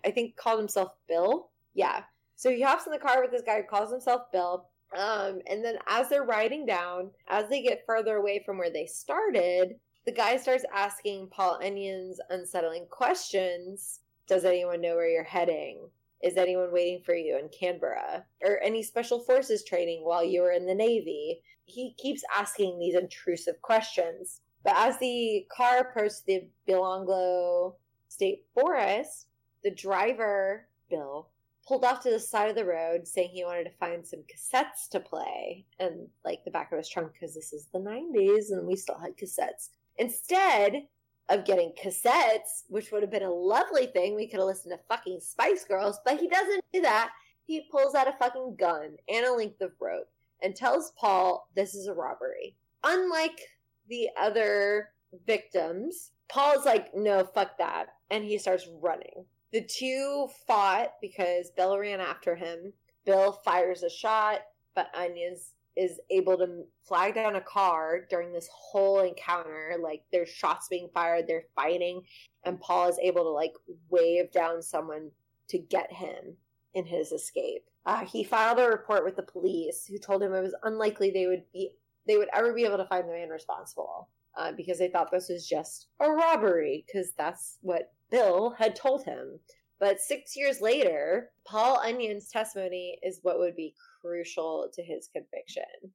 [0.04, 1.50] I think called himself Bill.
[1.74, 2.04] Yeah.
[2.36, 4.68] So he hops in the car with this guy who calls himself Bill.
[4.96, 8.86] Um, and then as they're riding down, as they get further away from where they
[8.86, 14.00] started, the guy starts asking Paul Onions unsettling questions.
[14.28, 15.88] Does anyone know where you're heading?
[16.22, 18.24] Is anyone waiting for you in Canberra?
[18.42, 21.42] Or any special forces training while you were in the Navy?
[21.64, 24.40] He keeps asking these intrusive questions.
[24.64, 27.76] But as the car approached the Belanglo
[28.08, 29.28] State Forest,
[29.64, 31.28] the driver, Bill,
[31.66, 34.88] pulled off to the side of the road saying he wanted to find some cassettes
[34.90, 38.66] to play and like the back of his trunk because this is the 90s and
[38.66, 39.70] we still had cassettes.
[39.98, 40.86] Instead
[41.28, 44.84] of getting cassettes, which would have been a lovely thing, we could have listened to
[44.88, 47.10] fucking Spice Girls, but he doesn't do that.
[47.44, 50.08] He pulls out a fucking gun and a length of rope
[50.42, 52.54] and tells Paul this is a robbery.
[52.84, 53.40] Unlike
[53.88, 54.90] the other
[55.26, 57.86] victims, Paul's like, no, fuck that.
[58.10, 59.24] And he starts running.
[59.52, 62.72] The two fought because Bill ran after him.
[63.06, 64.40] Bill fires a shot,
[64.74, 69.76] but Onions is able to flag down a car during this whole encounter.
[69.80, 72.02] Like there's shots being fired, they're fighting,
[72.44, 73.52] and Paul is able to like
[73.88, 75.10] wave down someone
[75.48, 76.36] to get him
[76.74, 77.62] in his escape.
[77.86, 81.26] Uh, he filed a report with the police, who told him it was unlikely they
[81.26, 81.70] would be
[82.06, 85.28] they would ever be able to find the man responsible uh, because they thought this
[85.28, 89.38] was just a robbery because that's what Bill had told him.
[89.80, 95.92] But six years later, Paul Onion's testimony is what would be crucial to his conviction.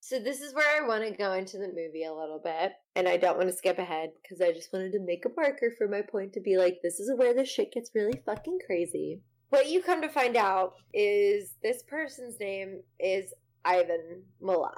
[0.00, 3.08] So this is where I want to go into the movie a little bit, and
[3.08, 5.88] I don't want to skip ahead because I just wanted to make a marker for
[5.88, 9.20] my point to be like, this is where the shit gets really fucking crazy.
[9.48, 14.74] What you come to find out is this person's name is Ivan Milat.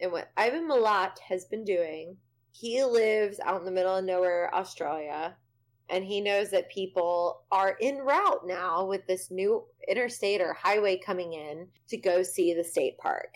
[0.00, 2.16] And what Ivan Milat has been doing,
[2.50, 5.36] he lives out in the middle of nowhere, Australia,
[5.90, 10.98] and he knows that people are en route now with this new interstate or highway
[10.98, 13.34] coming in to go see the state park.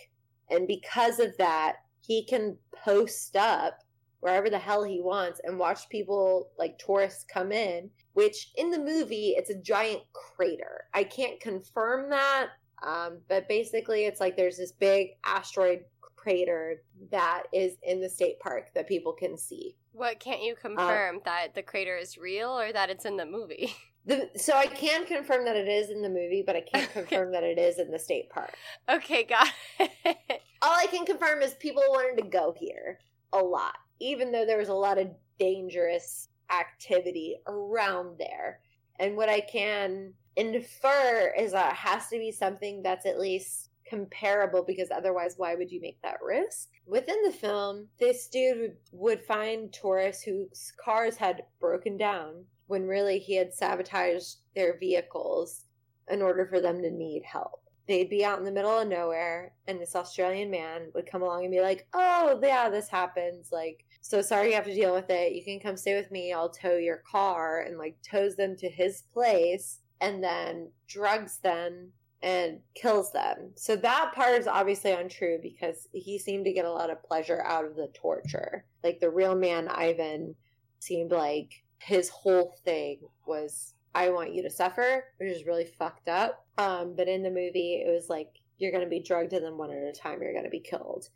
[0.51, 3.79] And because of that, he can post up
[4.21, 8.79] wherever the hell he wants and watch people like tourists come in, which in the
[8.79, 10.85] movie, it's a giant crater.
[10.95, 12.49] I can't confirm that,
[12.83, 15.81] um, but basically, it's like there's this big asteroid
[16.25, 19.77] crater that is in the state park that people can see.
[19.93, 23.27] What can't you uh, confirm that the crater is real or that it's in the
[23.27, 23.75] movie?
[24.07, 27.33] The, so I can confirm that it is in the movie, but I can't confirm
[27.33, 28.53] that it is in the state park.
[28.87, 29.49] Okay, got
[29.81, 29.93] it.
[30.61, 32.99] All I can confirm is people wanted to go here
[33.33, 35.09] a lot, even though there was a lot of
[35.39, 38.61] dangerous activity around there.
[38.99, 43.64] And what I can infer is that it has to be something that's at least
[43.89, 46.69] comparable because otherwise why would you make that risk?
[46.87, 53.19] Within the film this dude would find tourists whose cars had broken down when really
[53.19, 55.65] he had sabotaged their vehicles
[56.09, 57.61] in order for them to need help.
[57.87, 61.45] They'd be out in the middle of nowhere and this australian man would come along
[61.45, 65.09] and be like oh yeah this happens like so sorry you have to deal with
[65.09, 65.33] it.
[65.33, 66.31] You can come stay with me.
[66.31, 71.89] I'll tow your car and like tows them to his place and then drugs them
[72.25, 73.51] and kills them.
[73.55, 77.43] So that part is obviously untrue because he seemed to get a lot of pleasure
[77.45, 78.65] out of the torture.
[78.83, 80.35] Like the real man, Ivan,
[80.79, 86.09] seemed like his whole thing was, I want you to suffer, which is really fucked
[86.09, 86.47] up.
[86.57, 89.59] Um, but in the movie, it was like, you're going to be drugged and then
[89.59, 91.11] one at a time, you're going to be killed.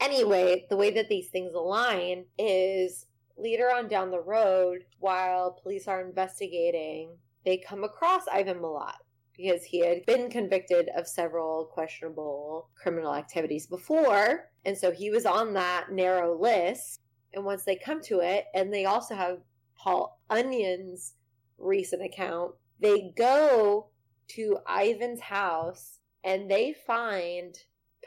[0.00, 5.86] Anyway, the way that these things align is later on down the road, while police
[5.86, 7.10] are investigating,
[7.44, 8.96] they come across Ivan Milat
[9.38, 14.50] because he had been convicted of several questionable criminal activities before.
[14.64, 17.00] And so he was on that narrow list.
[17.32, 19.38] And once they come to it, and they also have
[19.76, 21.14] Paul Onions'
[21.56, 23.90] recent account, they go
[24.30, 27.56] to Ivan's house and they find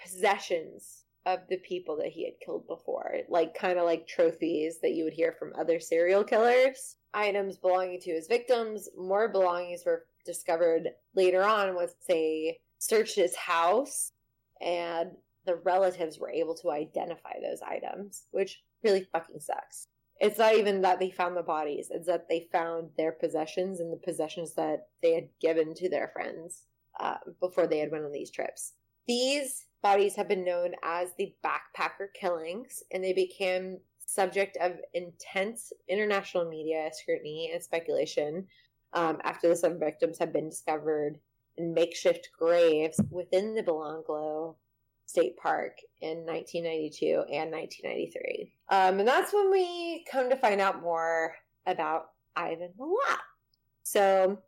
[0.01, 4.93] possessions of the people that he had killed before, like kind of like trophies that
[4.93, 6.97] you would hear from other serial killers.
[7.13, 13.35] Items belonging to his victims, more belongings were discovered later on was they searched his
[13.35, 14.11] house
[14.61, 15.11] and
[15.45, 19.87] the relatives were able to identify those items, which really fucking sucks.
[20.19, 23.91] It's not even that they found the bodies, it's that they found their possessions and
[23.91, 26.63] the possessions that they had given to their friends
[26.99, 28.73] uh, before they had went on these trips.
[29.07, 35.73] These bodies have been known as the backpacker killings, and they became subject of intense
[35.87, 38.45] international media scrutiny and speculation
[38.93, 41.19] um, after the seven victims had been discovered
[41.57, 44.55] in makeshift graves within the Belanglo
[45.05, 48.53] State Park in 1992 and 1993.
[48.69, 53.19] Um, and that's when we come to find out more about Ivan Milat.
[53.83, 54.39] So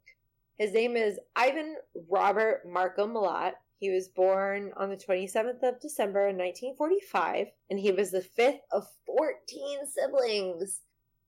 [0.57, 1.75] his name is Ivan
[2.09, 3.53] Robert Marco Milat.
[3.79, 8.61] He was born on the 27th of December in 1945, and he was the fifth
[8.71, 10.79] of 14 siblings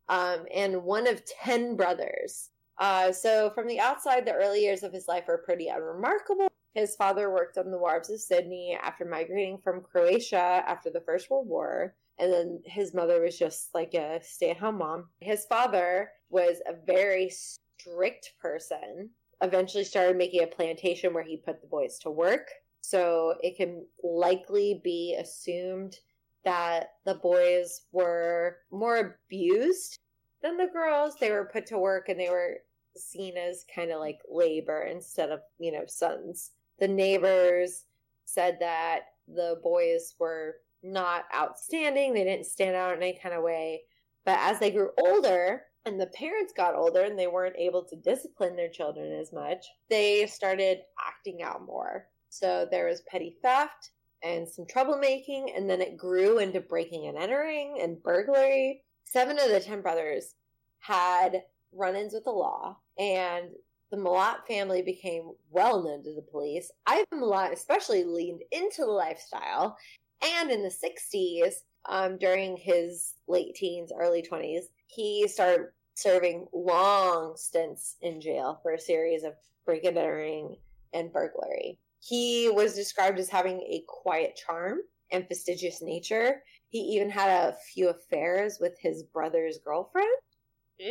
[0.08, 2.51] um, and one of 10 brothers.
[2.78, 6.48] Uh, so, from the outside, the early years of his life are pretty unremarkable.
[6.74, 11.30] His father worked on the wharves of Sydney after migrating from Croatia after the First
[11.30, 11.96] World War.
[12.20, 15.06] And then his mother was just like a stay at home mom.
[15.22, 19.10] His father was a very strict person,
[19.42, 22.50] eventually started making a plantation where he put the boys to work.
[22.82, 25.98] So it can likely be assumed
[26.44, 29.98] that the boys were more abused
[30.42, 31.16] than the girls.
[31.16, 32.58] They were put to work and they were
[32.97, 36.51] seen as kind of like labor instead of, you know, sons.
[36.79, 37.84] The neighbors
[38.25, 42.13] said that the boys were not outstanding.
[42.13, 43.84] They didn't stand out in any kind of way.
[44.25, 47.95] But as they grew older and the parents got older and they weren't able to
[47.95, 52.08] discipline their children as much, they started acting out more.
[52.29, 53.91] So there was petty theft
[54.23, 58.81] and some troublemaking, and then it grew into breaking and entering and burglary.
[59.03, 60.34] Seven of the ten brothers
[60.79, 63.49] had run ins with the law, and
[63.91, 66.71] the Milat family became well known to the police.
[66.88, 69.77] Ivan Milat especially leaned into the lifestyle,
[70.21, 71.53] and in the 60s,
[71.88, 78.73] um, during his late teens, early 20s, he started serving long stints in jail for
[78.73, 79.34] a series of
[79.65, 80.55] break and
[80.93, 81.79] and burglary.
[81.99, 84.79] He was described as having a quiet charm
[85.12, 86.43] and fastidious nature.
[86.69, 90.08] He even had a few affairs with his brother's girlfriend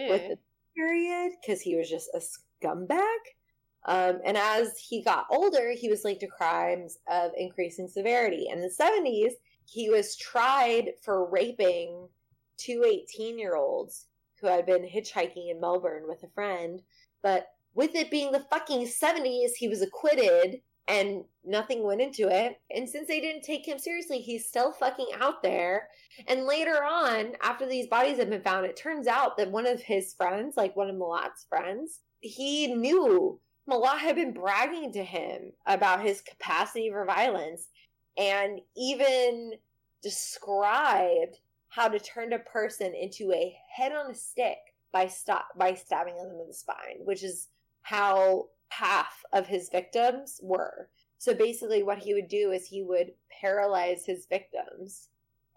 [0.09, 0.39] with
[0.77, 3.19] period because he was just a scumbag.
[3.87, 8.49] Um, and as he got older, he was linked to crimes of increasing severity.
[8.51, 9.33] In the 70s,
[9.67, 12.09] he was tried for raping
[12.57, 14.07] two 18 year olds
[14.41, 16.81] who had been hitchhiking in Melbourne with a friend.
[17.23, 22.61] But with it being the fucking 70s, he was acquitted and nothing went into it.
[22.71, 25.89] And since they didn't take him seriously, he's still fucking out there.
[26.27, 29.81] And later on, after these bodies have been found, it turns out that one of
[29.81, 35.53] his friends, like one of Milat's friends, he knew Milat had been bragging to him
[35.67, 37.69] about his capacity for violence
[38.19, 39.53] and even
[40.03, 44.59] described how to turn a person into a head on a stick
[44.93, 47.49] by stop by stabbing them in the spine, which is
[47.83, 48.47] how
[48.79, 50.89] half of his victims were.
[51.19, 55.09] So basically what he would do is he would paralyze his victims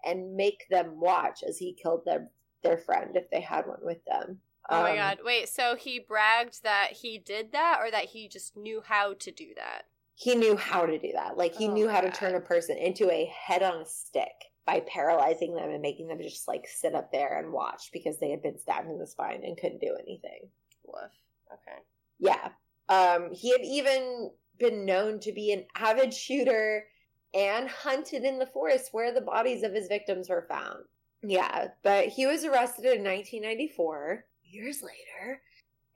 [0.04, 2.30] and make them watch as he killed their
[2.62, 4.40] their friend if they had one with them.
[4.70, 5.18] Oh my Um, god.
[5.24, 9.30] Wait, so he bragged that he did that or that he just knew how to
[9.30, 9.82] do that?
[10.14, 11.36] He knew how to do that.
[11.36, 14.34] Like he Oh knew how to turn a person into a head on a stick
[14.66, 18.30] by paralyzing them and making them just like sit up there and watch because they
[18.30, 20.48] had been stabbed in the spine and couldn't do anything.
[20.84, 21.12] Woof.
[21.52, 21.78] Okay.
[22.18, 22.48] Yeah.
[22.88, 26.86] Um, he had even been known to be an avid shooter
[27.34, 30.84] and hunted in the forest where the bodies of his victims were found.
[31.22, 35.42] Yeah, but he was arrested in 1994, years later,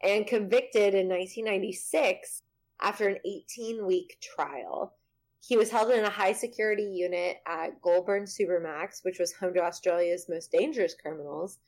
[0.02, 2.42] and convicted in 1996
[2.80, 4.94] after an 18 week trial.
[5.40, 9.62] He was held in a high security unit at Goulburn Supermax, which was home to
[9.62, 11.58] Australia's most dangerous criminals.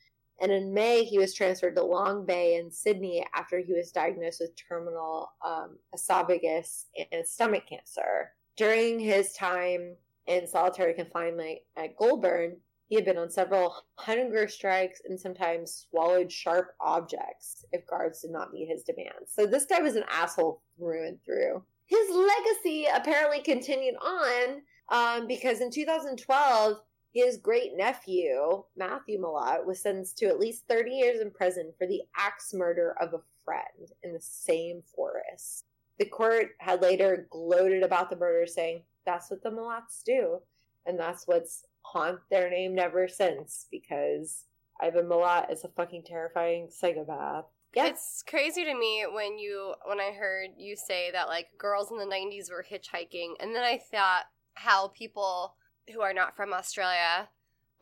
[0.41, 4.41] And in May, he was transferred to Long Bay in Sydney after he was diagnosed
[4.41, 8.31] with terminal um, esophagus and stomach cancer.
[8.57, 9.95] During his time
[10.27, 12.57] in solitary confinement at Goulburn,
[12.87, 18.31] he had been on several hunger strikes and sometimes swallowed sharp objects if guards did
[18.31, 19.31] not meet his demands.
[19.31, 21.63] So this guy was an asshole through and through.
[21.87, 26.77] His legacy apparently continued on um, because in 2012,
[27.15, 31.87] his great nephew, Matthew Milat, was sentenced to at least 30 years in prison for
[31.87, 35.65] the axe murder of a friend in the same forest.
[35.97, 40.39] The court had later gloated about the murder, saying, That's what the Milats do.
[40.85, 44.43] And that's what's haunt their name ever since because
[44.81, 47.45] Ivan Milat is a fucking terrifying psychopath.
[47.73, 47.87] Yeah.
[47.87, 51.97] It's crazy to me when you when I heard you say that like girls in
[51.97, 55.55] the 90s were hitchhiking and then I thought how people
[55.93, 57.29] who are not from Australia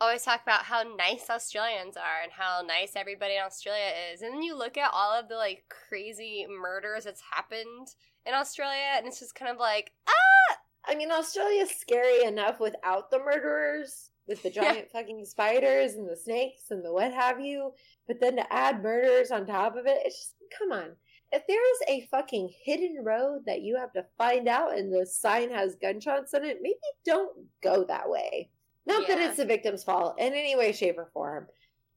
[0.00, 4.22] always talk about how nice Australians are and how nice everybody in Australia is.
[4.22, 7.88] And then you look at all of the like crazy murders that's happened
[8.26, 13.10] in Australia and it's just kind of like, ah, I mean, Australia's scary enough without
[13.10, 14.62] the murderers, with the Yeah.
[14.72, 17.72] giant fucking spiders and the snakes and the what have you.
[18.06, 20.96] But then to add murders on top of it, it's just, come on.
[21.34, 25.04] If there is a fucking hidden road that you have to find out and the
[25.04, 28.50] sign has gunshots in it, maybe don't go that way.
[28.86, 31.48] Not that it's the victim's fault in any way, shape, or form,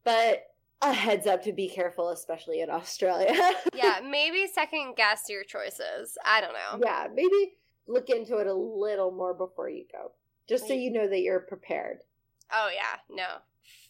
[0.04, 0.42] but
[0.82, 3.32] a heads up to be careful, especially in Australia.
[3.74, 6.18] yeah, maybe second guess your choices.
[6.24, 6.84] I don't know.
[6.84, 7.54] yeah, maybe
[7.86, 10.10] look into it a little more before you go,
[10.48, 11.98] just so you know that you're prepared.
[12.52, 13.26] Oh yeah, no,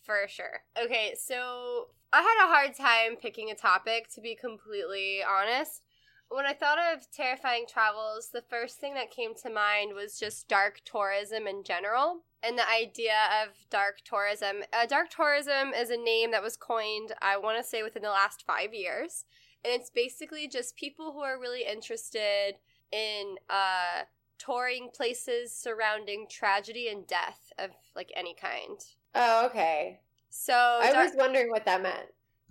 [0.09, 0.63] for sure.
[0.83, 5.83] Okay, so I had a hard time picking a topic to be completely honest.
[6.31, 10.49] When I thought of terrifying travels, the first thing that came to mind was just
[10.49, 14.63] dark tourism in general and the idea of dark tourism.
[14.73, 18.09] Uh, dark tourism is a name that was coined, I want to say, within the
[18.09, 19.27] last five years.
[19.63, 22.55] And it's basically just people who are really interested
[22.93, 24.05] in uh,
[24.39, 28.79] touring places surrounding tragedy and death of like any kind.
[29.19, 29.99] Oh, okay.
[30.31, 32.07] So I was wondering what that meant.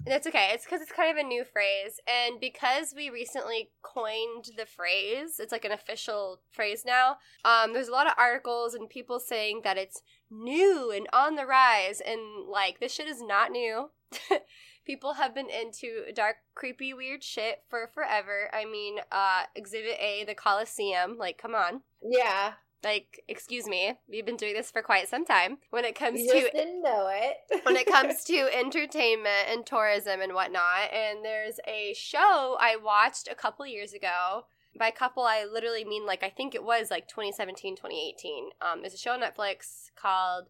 [0.05, 0.49] that's okay.
[0.51, 5.39] It's because it's kind of a new phrase, and because we recently coined the phrase,
[5.39, 7.17] it's like an official phrase now.
[7.45, 11.45] Um, there's a lot of articles and people saying that it's new and on the
[11.45, 13.89] rise, and like this shit is not new.
[14.85, 18.49] people have been into dark, creepy, weird shit for forever.
[18.53, 21.17] I mean, uh, Exhibit A, the Coliseum.
[21.17, 21.81] Like, come on.
[22.01, 22.53] Yeah,
[22.83, 25.57] Like, excuse me, we've been doing this for quite some time.
[25.71, 27.63] When it comes you to didn't know it.
[27.63, 30.93] when it comes to entertainment and tourism and whatnot.
[30.93, 34.45] And there's a show I watched a couple years ago.
[34.77, 38.49] By couple, I literally mean like I think it was like 2017, 2018.
[38.61, 40.45] Um, there's a show on Netflix called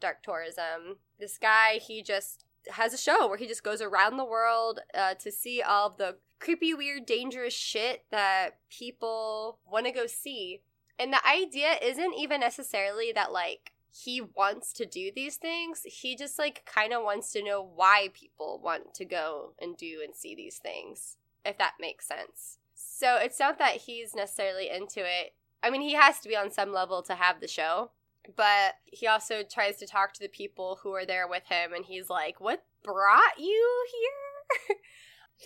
[0.00, 0.98] Dark Tourism.
[1.18, 5.14] This guy, he just has a show where he just goes around the world uh,
[5.14, 10.62] to see all the creepy, weird, dangerous shit that people want to go see.
[11.00, 15.80] And the idea isn't even necessarily that like he wants to do these things.
[15.84, 20.00] He just like kind of wants to know why people want to go and do
[20.04, 22.58] and see these things, if that makes sense.
[22.74, 25.32] So it's not that he's necessarily into it.
[25.62, 27.92] I mean, he has to be on some level to have the show,
[28.36, 31.86] but he also tries to talk to the people who are there with him and
[31.86, 34.76] he's like, "What brought you here?"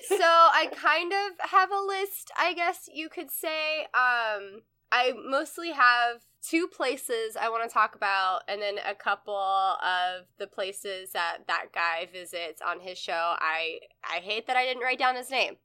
[0.19, 3.87] so I kind of have a list, I guess you could say.
[3.95, 4.63] Um
[4.95, 10.27] I mostly have two places I want to talk about, and then a couple of
[10.39, 13.35] the places that that guy visits on his show.
[13.41, 15.57] I I hate that I didn't write down his name,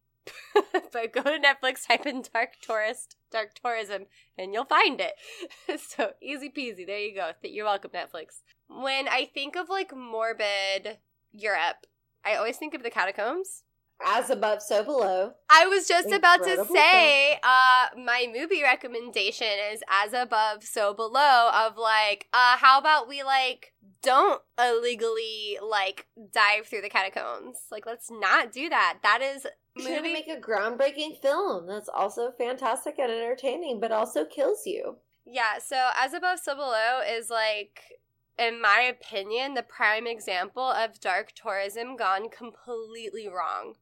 [0.91, 5.13] but go to Netflix, type in "dark tourist," "dark tourism," and you'll find it.
[5.79, 6.87] so easy peasy.
[6.87, 7.33] There you go.
[7.43, 8.41] You're welcome, Netflix.
[8.67, 10.97] When I think of like morbid
[11.31, 11.85] Europe,
[12.25, 13.61] I always think of the catacombs.
[14.05, 15.33] As above, so below.
[15.49, 21.49] I was just about to say, uh, my movie recommendation is as above, so below.
[21.53, 27.57] Of like, uh, how about we like don't illegally like dive through the catacombs?
[27.71, 28.99] Like, let's not do that.
[29.03, 29.45] That is
[29.75, 34.95] You're gonna make a groundbreaking film that's also fantastic and entertaining, but also kills you.
[35.25, 35.59] yeah.
[35.59, 37.81] So as above, so below is like.
[38.37, 43.75] In my opinion, the prime example of dark tourism gone completely wrong.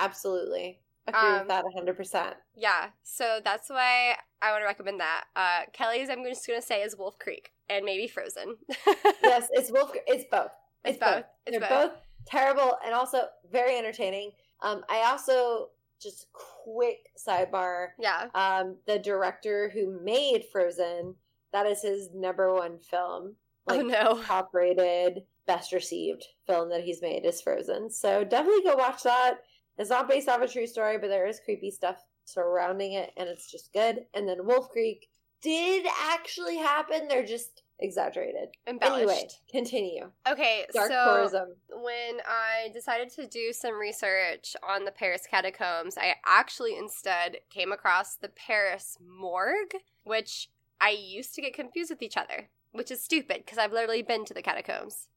[0.00, 0.80] Absolutely.
[1.06, 2.34] I agree Um, with that 100%.
[2.54, 5.24] Yeah, so that's why I want to recommend that.
[5.36, 8.56] Uh, Kelly's, I'm just gonna say, is Wolf Creek and maybe Frozen.
[9.22, 9.92] yes, it's Wolf.
[10.06, 10.50] It's both.
[10.84, 11.24] it's both.
[11.46, 11.92] It's They're both.
[11.92, 12.00] both.
[12.26, 14.30] terrible and also very entertaining.
[14.62, 15.68] Um, I also
[16.02, 17.88] just quick sidebar.
[17.98, 18.28] Yeah.
[18.34, 21.14] Um, the director who made Frozen,
[21.52, 23.36] that is his number one film.
[23.68, 24.22] oh no.
[24.26, 27.90] top rated, best received film that he's made is Frozen.
[27.90, 29.40] So definitely go watch that.
[29.78, 33.28] It's not based off a true story, but there is creepy stuff surrounding it, and
[33.28, 34.06] it's just good.
[34.14, 35.08] And then Wolf Creek
[35.42, 37.08] did actually happen.
[37.08, 38.50] They're just exaggerated.
[38.66, 39.10] Embellished.
[39.10, 40.10] Anyway, continue.
[40.28, 41.48] Okay, Dark so tourism.
[41.70, 47.72] when I decided to do some research on the Paris catacombs, I actually instead came
[47.72, 50.48] across the Paris morgue, which
[50.80, 54.24] I used to get confused with each other, which is stupid because I've literally been
[54.26, 55.08] to the catacombs.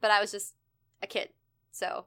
[0.00, 0.54] But I was just
[1.02, 1.30] a kid,
[1.70, 2.06] so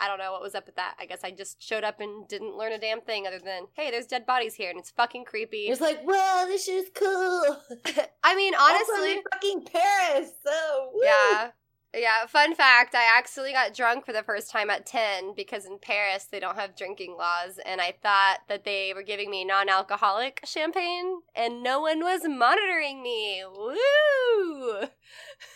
[0.00, 0.94] I don't know what was up with that.
[0.98, 3.90] I guess I just showed up and didn't learn a damn thing other than, hey,
[3.90, 5.66] there's dead bodies here and it's fucking creepy.
[5.68, 7.56] It's like, well, this shit is cool.
[8.24, 10.32] I mean, honestly, in fucking Paris.
[10.44, 11.00] So woo.
[11.04, 11.50] Yeah.
[11.92, 15.80] Yeah, fun fact, I actually got drunk for the first time at 10 because in
[15.80, 20.40] Paris they don't have drinking laws and I thought that they were giving me non-alcoholic
[20.44, 23.42] champagne and no one was monitoring me.
[23.44, 24.84] Woo!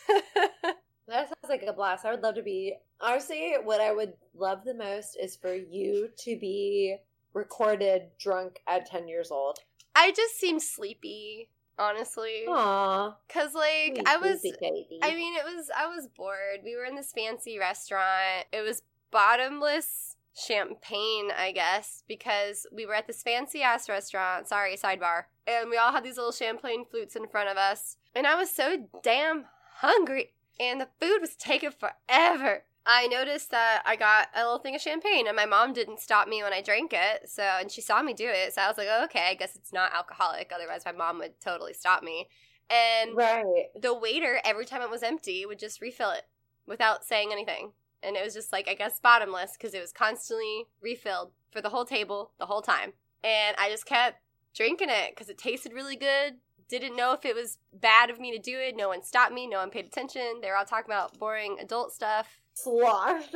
[1.07, 2.05] That sounds like a blast.
[2.05, 2.75] I would love to be.
[3.01, 6.97] Honestly, what I would love the most is for you to be
[7.35, 9.59] recorded drunk at 10 years old.
[9.95, 12.45] I just seem sleepy, honestly.
[12.49, 13.17] Aww.
[13.29, 14.99] Cuz like I was baby.
[15.03, 16.61] I mean, it was I was bored.
[16.65, 18.47] We were in this fancy restaurant.
[18.53, 24.49] It was bottomless champagne, I guess, because we were at this fancy ass restaurant.
[24.49, 25.25] Sorry, sidebar.
[25.47, 27.99] And we all had these little champagne flutes in front of us.
[28.15, 29.45] And I was so damn
[29.77, 30.34] hungry.
[30.59, 32.65] And the food was taking forever.
[32.87, 36.29] I noticed that I got a little thing of champagne and my mom didn't stop
[36.29, 37.29] me when I drank it.
[37.31, 38.53] So, and she saw me do it.
[38.53, 40.53] So I was like, oh, okay, I guess it's not alcoholic.
[40.55, 42.29] Otherwise, my mom would totally stop me.
[42.69, 43.67] And right.
[43.81, 46.25] the waiter every time it was empty would just refill it
[46.67, 47.73] without saying anything
[48.05, 51.69] and it was just like i guess bottomless because it was constantly refilled for the
[51.69, 52.93] whole table the whole time
[53.23, 54.21] and i just kept
[54.55, 56.35] drinking it because it tasted really good
[56.69, 59.47] didn't know if it was bad of me to do it no one stopped me
[59.47, 63.25] no one paid attention they were all talking about boring adult stuff Slosh.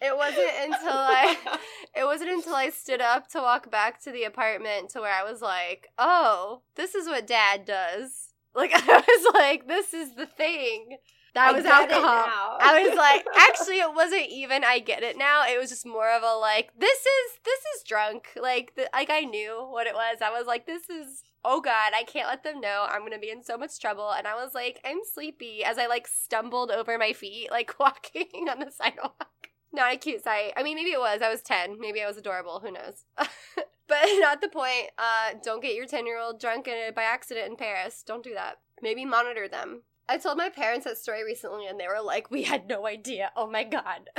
[0.00, 1.36] it wasn't until i
[1.94, 5.30] it wasn't until I stood up to walk back to the apartment to where I
[5.30, 8.28] was like, oh, this is what dad does.
[8.54, 10.98] Like, I was like, this is the thing.
[11.34, 12.58] That I was alcohol.
[12.60, 14.64] I was like, actually, it wasn't even.
[14.64, 15.46] I get it now.
[15.46, 18.26] It was just more of a like, this is this is drunk.
[18.38, 20.18] Like, the, like I knew what it was.
[20.20, 21.22] I was like, this is.
[21.44, 22.86] Oh God, I can't let them know.
[22.88, 24.10] I'm gonna be in so much trouble.
[24.10, 28.48] And I was like, I'm sleepy as I like stumbled over my feet, like walking
[28.48, 29.48] on the sidewalk.
[29.72, 30.52] Not a cute sight.
[30.56, 31.22] I mean, maybe it was.
[31.22, 31.80] I was 10.
[31.80, 32.60] Maybe I was adorable.
[32.60, 33.04] Who knows?
[33.16, 34.90] but not the point.
[34.98, 38.02] Uh, don't get your 10 year old drunk in, by accident in Paris.
[38.06, 38.58] Don't do that.
[38.80, 39.82] Maybe monitor them.
[40.08, 43.30] I told my parents that story recently and they were like, we had no idea.
[43.36, 44.10] Oh my God.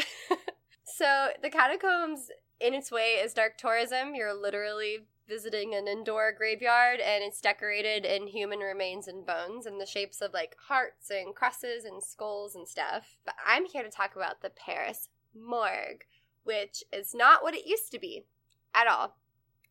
[0.83, 4.15] so, the catacombs, in its way, is dark tourism.
[4.15, 9.77] You're literally visiting an indoor graveyard and it's decorated in human remains and bones in
[9.77, 13.17] the shapes of like hearts and crosses and skulls and stuff.
[13.25, 16.05] But I'm here to talk about the Paris morgue,
[16.43, 18.25] which is not what it used to be
[18.73, 19.17] at all.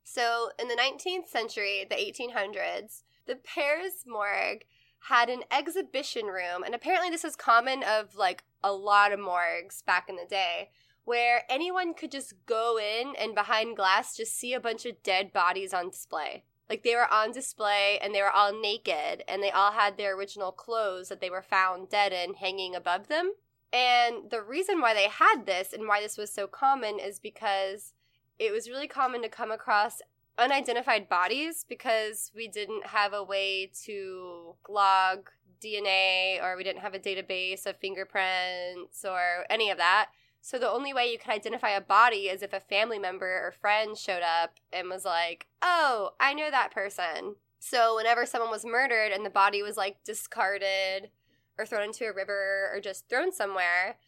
[0.04, 4.64] So, in the 19th century, the 1800s, the Paris morgue
[5.08, 9.82] had an exhibition room, and apparently this is common of like a lot of morgues
[9.82, 10.70] back in the day,
[11.04, 15.32] where anyone could just go in and behind glass just see a bunch of dead
[15.32, 16.44] bodies on display.
[16.68, 20.16] Like they were on display and they were all naked and they all had their
[20.16, 23.32] original clothes that they were found dead in hanging above them.
[23.72, 27.94] And the reason why they had this and why this was so common is because
[28.38, 30.00] it was really common to come across
[30.38, 35.30] unidentified bodies because we didn't have a way to log
[35.62, 40.10] DNA or we didn't have a database of fingerprints or any of that.
[40.44, 43.52] So the only way you could identify a body is if a family member or
[43.52, 48.64] friend showed up and was like, "Oh, I know that person." So whenever someone was
[48.64, 51.10] murdered and the body was like discarded
[51.56, 53.98] or thrown into a river or just thrown somewhere,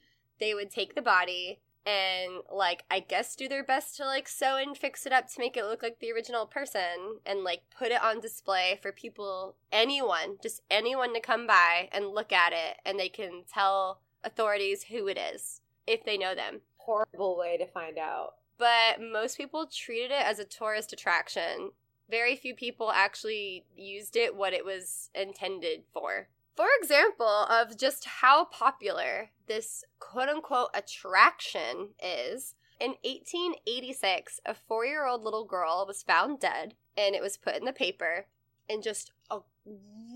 [0.40, 4.56] they would take the body and like I guess do their best to like sew
[4.56, 7.92] and fix it up to make it look like the original person and like put
[7.92, 12.78] it on display for people anyone, just anyone to come by and look at it
[12.84, 16.60] and they can tell authorities who it is if they know them.
[16.76, 18.34] Horrible way to find out.
[18.58, 21.70] But most people treated it as a tourist attraction.
[22.10, 26.28] Very few people actually used it what it was intended for.
[26.56, 34.84] For example, of just how popular this quote unquote attraction is, in 1886, a four
[34.84, 38.26] year old little girl was found dead and it was put in the paper,
[38.68, 39.40] and just a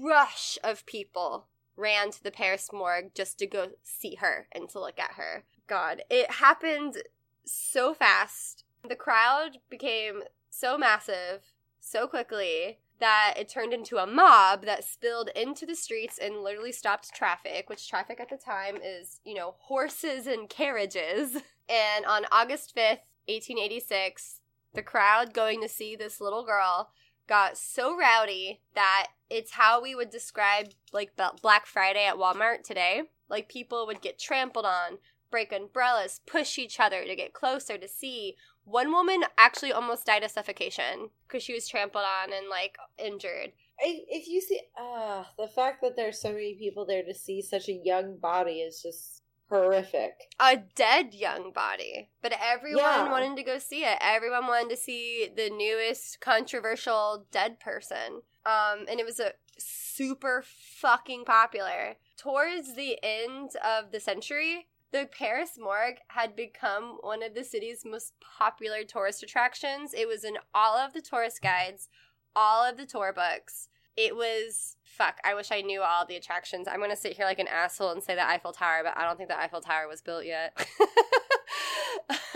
[0.00, 1.46] rush of people
[1.76, 5.44] ran to the Paris morgue just to go see her and to look at her.
[5.68, 7.02] God, it happened
[7.44, 8.64] so fast.
[8.88, 15.30] The crowd became so massive so quickly that it turned into a mob that spilled
[15.36, 19.54] into the streets and literally stopped traffic, which traffic at the time is, you know,
[19.58, 21.36] horses and carriages.
[21.70, 24.40] And on August 5th, 1886,
[24.72, 26.88] the crowd going to see this little girl
[27.26, 31.12] got so rowdy that it's how we would describe like
[31.42, 33.02] Black Friday at Walmart today.
[33.28, 34.96] Like people would get trampled on,
[35.30, 38.36] break umbrellas, push each other to get closer to see.
[38.64, 43.52] One woman actually almost died of suffocation because she was trampled on and like injured.
[43.80, 47.68] If you see, uh, the fact that there's so many people there to see such
[47.68, 50.14] a young body is just horrific.
[50.40, 52.10] A dead young body.
[52.20, 53.10] But everyone Yeah.
[53.10, 53.98] wanted to go see it.
[54.00, 58.22] Everyone wanted to see the newest controversial dead person.
[58.44, 61.96] Um, and it was a super fucking popular.
[62.16, 67.84] Towards the end of the century, the Paris morgue had become one of the city's
[67.84, 69.92] most popular tourist attractions.
[69.94, 71.88] It was in all of the tourist guides,
[72.34, 73.68] all of the tour books.
[73.96, 75.18] It was fuck.
[75.24, 76.68] I wish I knew all the attractions.
[76.68, 79.16] I'm gonna sit here like an asshole and say the Eiffel Tower, but I don't
[79.16, 80.56] think the Eiffel Tower was built yet.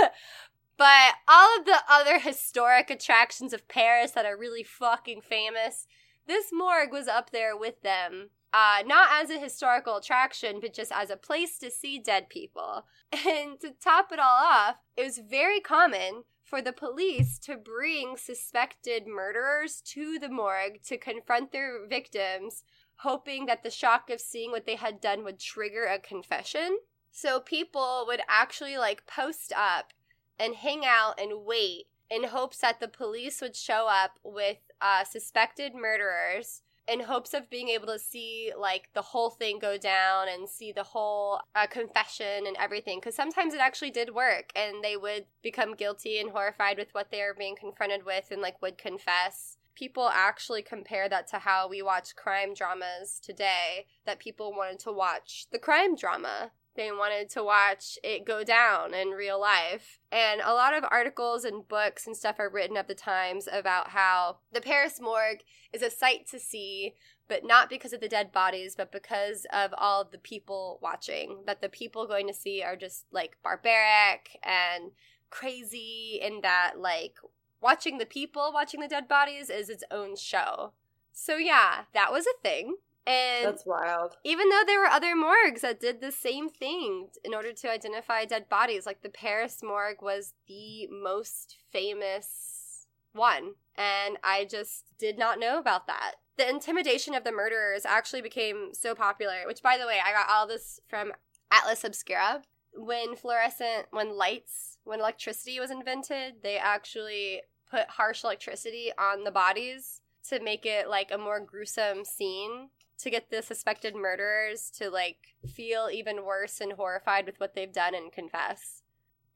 [0.76, 5.86] but all of the other historic attractions of Paris that are really fucking famous,
[6.26, 8.30] this morgue was up there with them.
[8.52, 12.84] Uh, not as a historical attraction, but just as a place to see dead people.
[13.26, 18.16] And to top it all off, it was very common for the police to bring
[18.16, 22.64] suspected murderers to the morgue to confront their victims,
[22.96, 26.78] hoping that the shock of seeing what they had done would trigger a confession.
[27.10, 29.92] So people would actually like post up
[30.38, 35.04] and hang out and wait in hopes that the police would show up with uh,
[35.04, 40.28] suspected murderers in hopes of being able to see like the whole thing go down
[40.28, 44.82] and see the whole uh, confession and everything because sometimes it actually did work and
[44.82, 48.60] they would become guilty and horrified with what they are being confronted with and like
[48.60, 49.56] would confess.
[49.74, 54.92] People actually compare that to how we watch crime dramas today that people wanted to
[54.92, 59.98] watch the crime drama they wanted to watch it go down in real life.
[60.10, 63.88] And a lot of articles and books and stuff are written of the times about
[63.88, 65.40] how the Paris morgue
[65.72, 66.94] is a sight to see,
[67.28, 71.42] but not because of the dead bodies, but because of all of the people watching.
[71.46, 74.92] That the people going to see are just like barbaric and
[75.30, 77.16] crazy, in that like
[77.60, 80.72] watching the people watching the dead bodies is its own show.
[81.12, 82.76] So, yeah, that was a thing.
[83.06, 84.16] And That's wild.
[84.24, 88.24] even though there were other morgues that did the same thing in order to identify
[88.24, 93.54] dead bodies, like the Paris morgue was the most famous one.
[93.76, 96.12] And I just did not know about that.
[96.36, 100.30] The intimidation of the murderers actually became so popular, which, by the way, I got
[100.30, 101.12] all this from
[101.50, 102.42] Atlas Obscura.
[102.74, 109.30] When fluorescent, when lights, when electricity was invented, they actually put harsh electricity on the
[109.30, 112.68] bodies to make it like a more gruesome scene
[113.02, 117.72] to get the suspected murderers to like feel even worse and horrified with what they've
[117.72, 118.82] done and confess.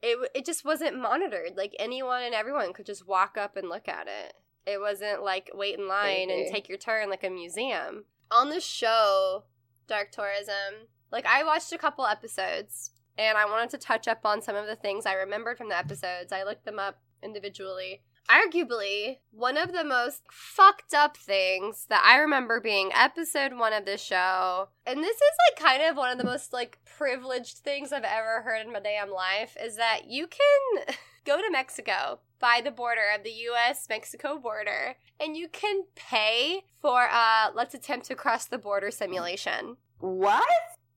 [0.01, 1.57] It it just wasn't monitored.
[1.57, 4.33] Like anyone and everyone could just walk up and look at it.
[4.65, 8.05] It wasn't like wait in line and take your turn like a museum.
[8.29, 9.43] on the show
[9.87, 14.41] Dark Tourism, like I watched a couple episodes and I wanted to touch up on
[14.41, 16.31] some of the things I remembered from the episodes.
[16.31, 18.01] I looked them up individually.
[18.29, 23.85] Arguably, one of the most fucked up things that I remember being episode one of
[23.85, 27.93] this show, and this is like kind of one of the most like privileged things
[27.93, 32.61] I've ever heard in my damn life, is that you can go to Mexico by
[32.63, 38.07] the border of the US Mexico border and you can pay for a let's attempt
[38.07, 39.77] to cross the border simulation.
[39.99, 40.45] What?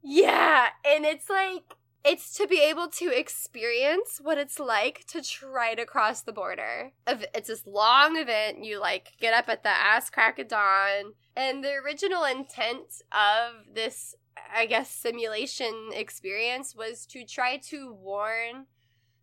[0.02, 5.74] Yeah, and it's like it's to be able to experience what it's like to try
[5.74, 6.92] to cross the border.
[7.06, 8.64] It's this long event.
[8.64, 13.74] You like get up at the ass crack of dawn, and the original intent of
[13.74, 14.14] this,
[14.54, 18.66] I guess, simulation experience was to try to warn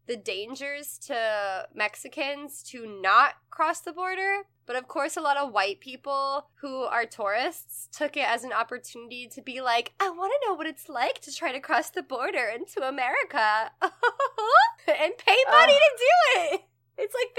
[0.06, 4.44] the dangers to Mexicans to not cross the border.
[4.68, 8.52] But of course, a lot of white people who are tourists took it as an
[8.52, 11.90] opportunity to be like, I want to know what it's like to try to cross
[11.90, 15.82] the border into America and pay money Ugh.
[15.82, 16.62] to do it.
[16.98, 17.30] It's like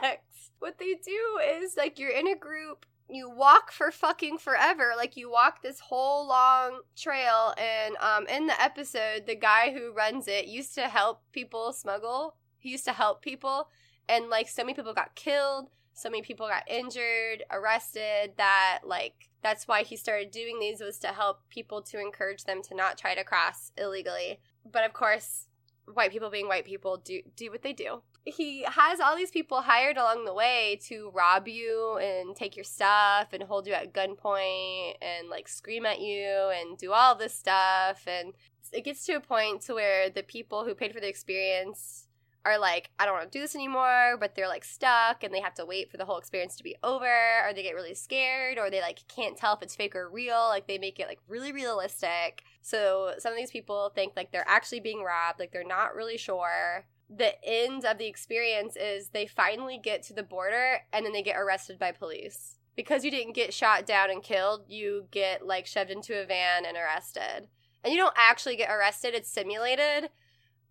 [0.00, 0.50] 50 bucks.
[0.60, 4.92] What they do is like you're in a group you walk for fucking forever.
[4.96, 9.92] Like you walk this whole long trail and um in the episode the guy who
[9.92, 12.36] runs it used to help people smuggle.
[12.58, 13.68] He used to help people
[14.08, 19.28] and like so many people got killed, so many people got injured, arrested that like
[19.42, 22.96] that's why he started doing these was to help people to encourage them to not
[22.96, 24.40] try to cross illegally.
[24.70, 25.48] But of course,
[25.92, 28.02] white people being white people do do what they do.
[28.24, 32.64] He has all these people hired along the way to rob you and take your
[32.64, 37.34] stuff and hold you at gunpoint and like scream at you and do all this
[37.34, 38.32] stuff and
[38.72, 42.06] it gets to a point to where the people who paid for the experience
[42.44, 45.40] are like, I don't want to do this anymore, but they're like stuck and they
[45.40, 48.58] have to wait for the whole experience to be over, or they get really scared,
[48.58, 50.48] or they like can't tell if it's fake or real.
[50.48, 52.42] Like they make it like really realistic.
[52.60, 56.16] So some of these people think like they're actually being robbed, like they're not really
[56.16, 56.86] sure.
[57.08, 61.22] The end of the experience is they finally get to the border and then they
[61.22, 62.56] get arrested by police.
[62.74, 66.64] Because you didn't get shot down and killed, you get like shoved into a van
[66.64, 67.48] and arrested.
[67.84, 70.08] And you don't actually get arrested, it's simulated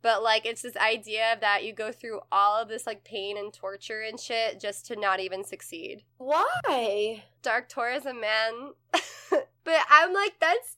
[0.02, 3.54] but like it's this idea that you go through all of this like pain and
[3.54, 6.04] torture and shit just to not even succeed.
[6.18, 7.24] Why?
[7.42, 8.72] Dark tourism, man.
[8.92, 10.76] but I'm like, that's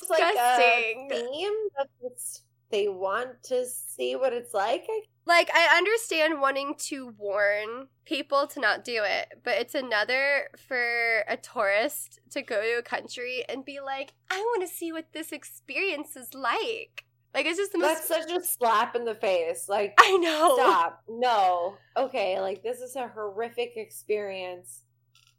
[0.00, 1.08] It's like a disgusting.
[1.10, 4.88] theme that it's- they want to see what it's like.
[5.24, 11.20] Like, I understand wanting to warn people to not do it, but it's another for
[11.28, 15.12] a tourist to go to a country and be like, I want to see what
[15.12, 17.04] this experience is like.
[17.34, 18.08] Like, it's just the most.
[18.08, 19.68] That's such a slap in the face.
[19.68, 20.56] Like, I know.
[20.56, 21.02] stop.
[21.08, 21.74] No.
[21.96, 24.82] Okay, like this is a horrific experience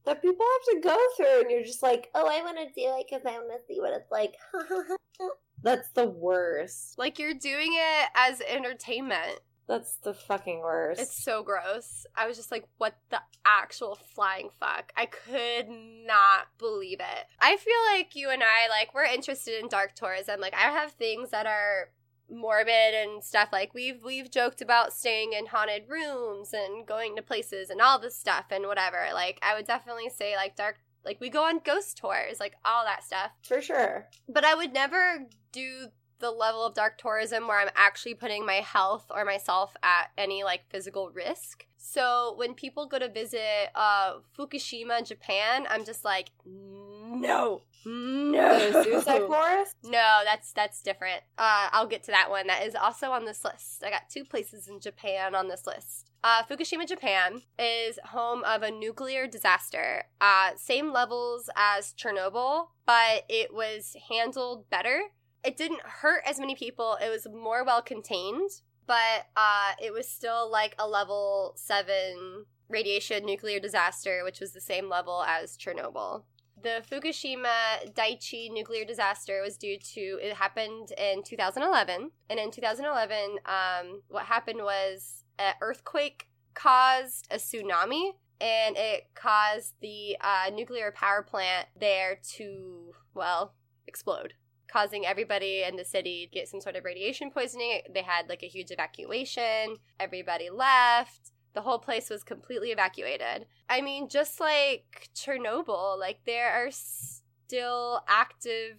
[0.06, 2.96] that people have to go through, and you're just like, oh, I want to do
[2.98, 4.36] it because I want to see what it's like.
[5.64, 6.98] That's the worst.
[6.98, 9.40] Like, you're doing it as entertainment.
[9.68, 11.02] That's the fucking worst.
[11.02, 12.06] It's so gross.
[12.16, 14.94] I was just like, what the actual flying fuck?
[14.96, 17.26] I could not believe it.
[17.40, 20.40] I feel like you and I, like, we're interested in dark tourism.
[20.40, 21.90] Like, I have things that are
[22.30, 27.22] morbid and stuff like we've we've joked about staying in haunted rooms and going to
[27.22, 30.76] places and all this stuff and whatever like i would definitely say like dark
[31.08, 34.08] like we go on ghost tours like all that stuff for sure.
[34.28, 35.88] but I would never do
[36.20, 40.44] the level of dark tourism where I'm actually putting my health or myself at any
[40.44, 41.66] like physical risk.
[41.78, 48.72] So when people go to visit uh Fukushima, Japan, I'm just like, no, no.
[48.72, 49.76] The suicide forest.
[49.84, 51.22] No, that's that's different.
[51.38, 52.48] Uh, I'll get to that one.
[52.48, 53.84] That is also on this list.
[53.86, 56.12] I got two places in Japan on this list.
[56.24, 60.04] Uh, Fukushima, Japan is home of a nuclear disaster.
[60.20, 65.04] Uh, same levels as Chernobyl, but it was handled better.
[65.44, 66.98] It didn't hurt as many people.
[67.02, 68.50] It was more well contained,
[68.86, 74.62] but uh, it was still like a level seven radiation nuclear disaster, which was the
[74.62, 76.24] same level as Chernobyl.
[76.62, 83.38] The Fukushima Daiichi nuclear disaster was due to it happened in 2011, and in 2011,
[83.46, 90.92] um, what happened was an earthquake caused a tsunami, and it caused the uh, nuclear
[90.92, 93.54] power plant there to well
[93.86, 94.34] explode,
[94.72, 97.82] causing everybody in the city to get some sort of radiation poisoning.
[97.94, 99.78] They had like a huge evacuation.
[100.00, 103.48] Everybody left the whole place was completely evacuated.
[103.68, 108.78] I mean, just like Chernobyl, like there are still active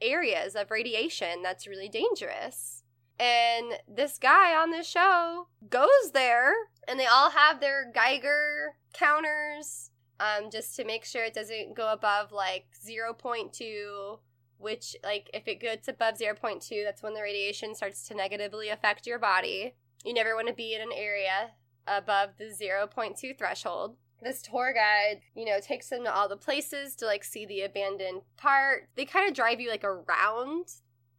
[0.00, 2.82] areas of radiation that's really dangerous.
[3.20, 6.52] And this guy on this show goes there
[6.88, 9.90] and they all have their Geiger counters.
[10.18, 14.18] um, just to make sure it doesn't go above like 0.2
[14.62, 19.06] which like if it gets above 0.2 that's when the radiation starts to negatively affect
[19.06, 19.74] your body.
[20.04, 21.50] You never want to be in an area
[21.86, 23.96] above the 0.2 threshold.
[24.22, 27.62] This tour guide you know takes them to all the places to like see the
[27.62, 28.88] abandoned part.
[28.94, 30.68] They kind of drive you like around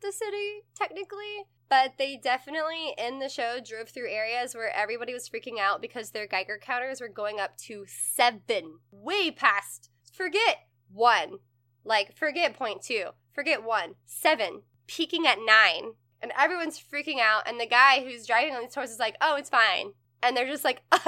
[0.01, 5.27] the city technically but they definitely in the show drove through areas where everybody was
[5.27, 9.89] freaking out because their Geiger counters were going up to seven, way past.
[10.11, 11.39] Forget one,
[11.83, 17.47] like forget point two, forget one, seven, peaking at nine, and everyone's freaking out.
[17.47, 20.47] And the guy who's driving on these horses is like, "Oh, it's fine," and they're
[20.47, 20.81] just like,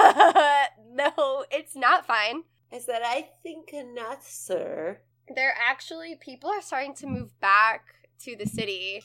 [0.90, 4.98] "No, it's not fine." I said, I think not, sir.
[5.34, 7.84] They're actually people are starting to move back
[8.20, 9.02] to the city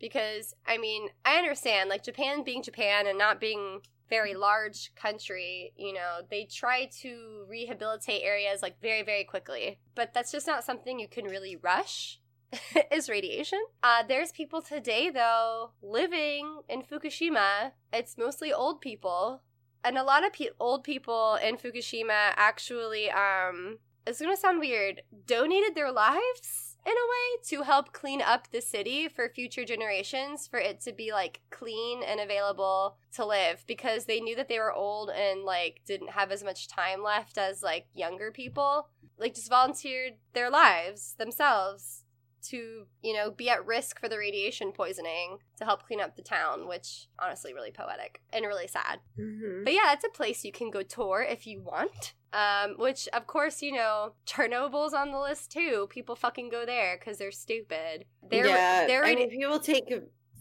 [0.00, 5.72] because I mean, I understand like Japan being Japan and not being very large country,
[5.76, 9.78] you know, they try to rehabilitate areas like very very quickly.
[9.94, 12.20] But that's just not something you can really rush.
[12.92, 13.62] is radiation.
[13.82, 17.72] Uh, there's people today though living in Fukushima.
[17.92, 19.42] It's mostly old people,
[19.84, 25.02] and a lot of pe- old people in Fukushima actually um it's gonna sound weird
[25.26, 30.46] donated their lives in a way to help clean up the city for future generations
[30.46, 34.58] for it to be like clean and available to live because they knew that they
[34.58, 38.88] were old and like didn't have as much time left as like younger people
[39.18, 42.03] like just volunteered their lives themselves
[42.44, 46.22] to you know be at risk for the radiation poisoning to help clean up the
[46.22, 49.64] town which honestly really poetic and really sad Mm-hmm.
[49.64, 53.26] but yeah it's a place you can go tour if you want um, which of
[53.28, 55.86] course you know Chernobyl's on the list too.
[55.88, 58.06] People fucking go there because they're stupid.
[58.28, 59.84] They're yeah, they're I mean, people take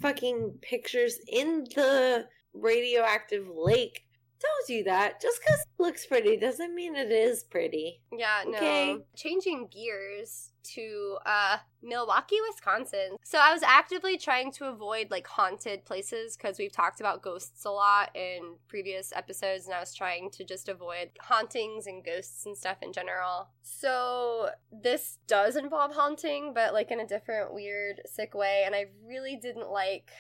[0.02, 2.26] fucking pictures in the
[2.56, 4.06] radioactive lake.
[4.40, 5.22] tells you that.
[5.22, 8.02] Just because it looks pretty doesn't mean it is pretty.
[8.12, 8.98] yeah no Okay.
[9.16, 13.18] changing gears to uh Milwaukee, Wisconsin.
[13.24, 17.66] So I was actively trying to avoid like haunted places because we've talked about ghosts
[17.66, 22.46] a lot in previous episodes, and I was trying to just avoid hauntings and ghosts
[22.46, 23.50] and stuff in general.
[23.62, 28.86] So this does involve haunting, but like in a different, weird, sick way, and I
[29.06, 30.12] really didn't like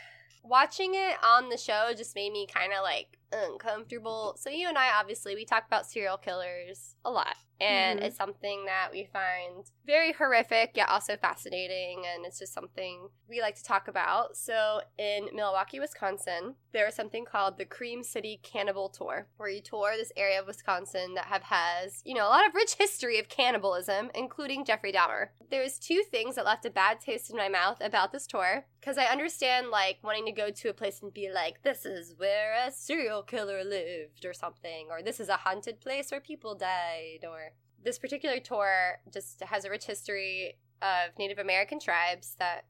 [0.43, 4.35] watching it on the show just made me kind of like uncomfortable.
[4.39, 7.35] So you and I obviously we talk about serial killers a lot.
[7.59, 8.05] And Mhm.
[8.05, 13.41] it's something that we find very horrific yet also fascinating and it's just something we
[13.41, 14.35] like to talk about.
[14.35, 19.61] So in Milwaukee, Wisconsin, there is something called the Cream City Cannibal Tour, where you
[19.61, 23.17] tour this area of Wisconsin that have has, you know, a lot of rich history
[23.19, 25.29] of cannibalism, including Jeffrey Dahmer.
[25.49, 28.97] There's two things that left a bad taste in my mouth about this tour because
[28.97, 32.53] I understand like wanting to go to a place and be like, this is where
[32.55, 37.25] a serial killer lived or something, or this is a haunted place where people died,
[37.27, 37.51] or
[37.83, 42.65] this particular tour just has a rich history of Native American tribes that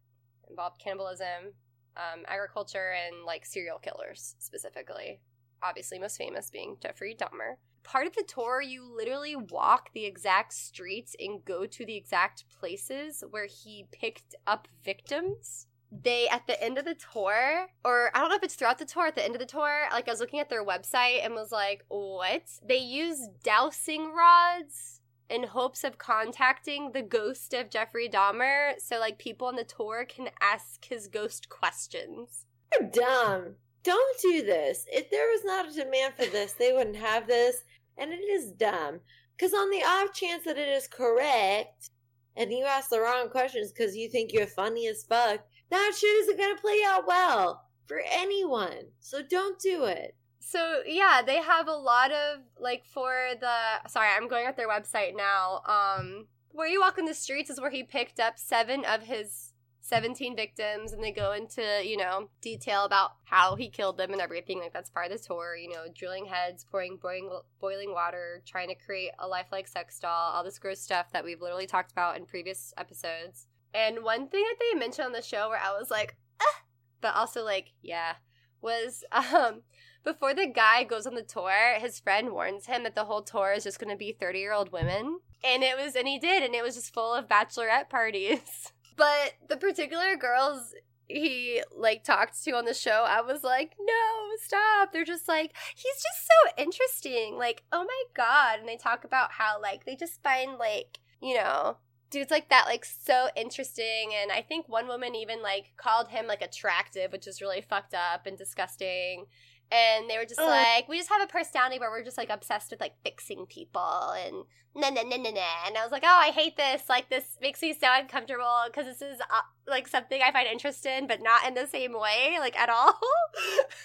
[0.49, 1.53] involved cannibalism,
[1.97, 5.19] um, agriculture, and like serial killers specifically.
[5.61, 7.55] Obviously, most famous being Jeffrey Dahmer.
[7.83, 12.45] Part of the tour, you literally walk the exact streets and go to the exact
[12.49, 15.67] places where he picked up victims
[16.01, 18.85] they at the end of the tour or i don't know if it's throughout the
[18.85, 21.33] tour at the end of the tour like i was looking at their website and
[21.33, 28.09] was like what they use dowsing rods in hopes of contacting the ghost of jeffrey
[28.09, 32.45] dahmer so like people on the tour can ask his ghost questions
[32.79, 33.55] You're dumb.
[33.83, 34.85] Don't do this.
[34.91, 37.63] If there was not a demand for this, they wouldn't have this.
[37.97, 39.01] And it is dumb.
[39.35, 41.89] Because on the off chance that it is correct,
[42.35, 46.15] and you ask the wrong questions because you think you're funny as fuck, that shit
[46.23, 48.91] isn't going to play out well for anyone.
[48.99, 50.15] So don't do it.
[50.39, 54.67] So yeah, they have a lot of like for the sorry, I'm going at their
[54.67, 55.61] website now.
[55.65, 59.53] Um where you walk in the streets is where he picked up seven of his
[59.81, 64.21] 17 victims and they go into, you know, detail about how he killed them and
[64.21, 64.59] everything.
[64.59, 68.69] Like that's part of the tour, you know, drilling heads, pouring boiling boiling water, trying
[68.69, 72.15] to create a lifelike sex doll, all this gross stuff that we've literally talked about
[72.15, 73.47] in previous episodes.
[73.73, 76.61] And one thing that they mentioned on the show where I was like, ah,
[77.01, 78.13] but also like, yeah,
[78.61, 79.61] was um
[80.03, 83.53] before the guy goes on the tour, his friend warns him that the whole tour
[83.53, 85.19] is just going to be 30 year old women.
[85.43, 88.73] And it was, and he did, and it was just full of bachelorette parties.
[88.97, 90.73] but the particular girls
[91.07, 94.91] he like talked to on the show, I was like, no, stop.
[94.91, 97.37] They're just like, he's just so interesting.
[97.37, 98.59] Like, oh my God.
[98.59, 101.77] And they talk about how, like, they just find, like, you know,
[102.13, 106.27] dudes like that like so interesting and i think one woman even like called him
[106.27, 109.25] like attractive which is really fucked up and disgusting
[109.71, 110.47] and they were just Ugh.
[110.47, 114.13] like, we just have a personality where we're just like obsessed with like fixing people
[114.25, 114.43] and
[114.75, 115.41] na na na na na.
[115.67, 116.83] And I was like, oh, I hate this.
[116.89, 120.85] Like this makes me so uncomfortable because this is uh, like something I find interest
[120.85, 122.99] in, but not in the same way, like at all.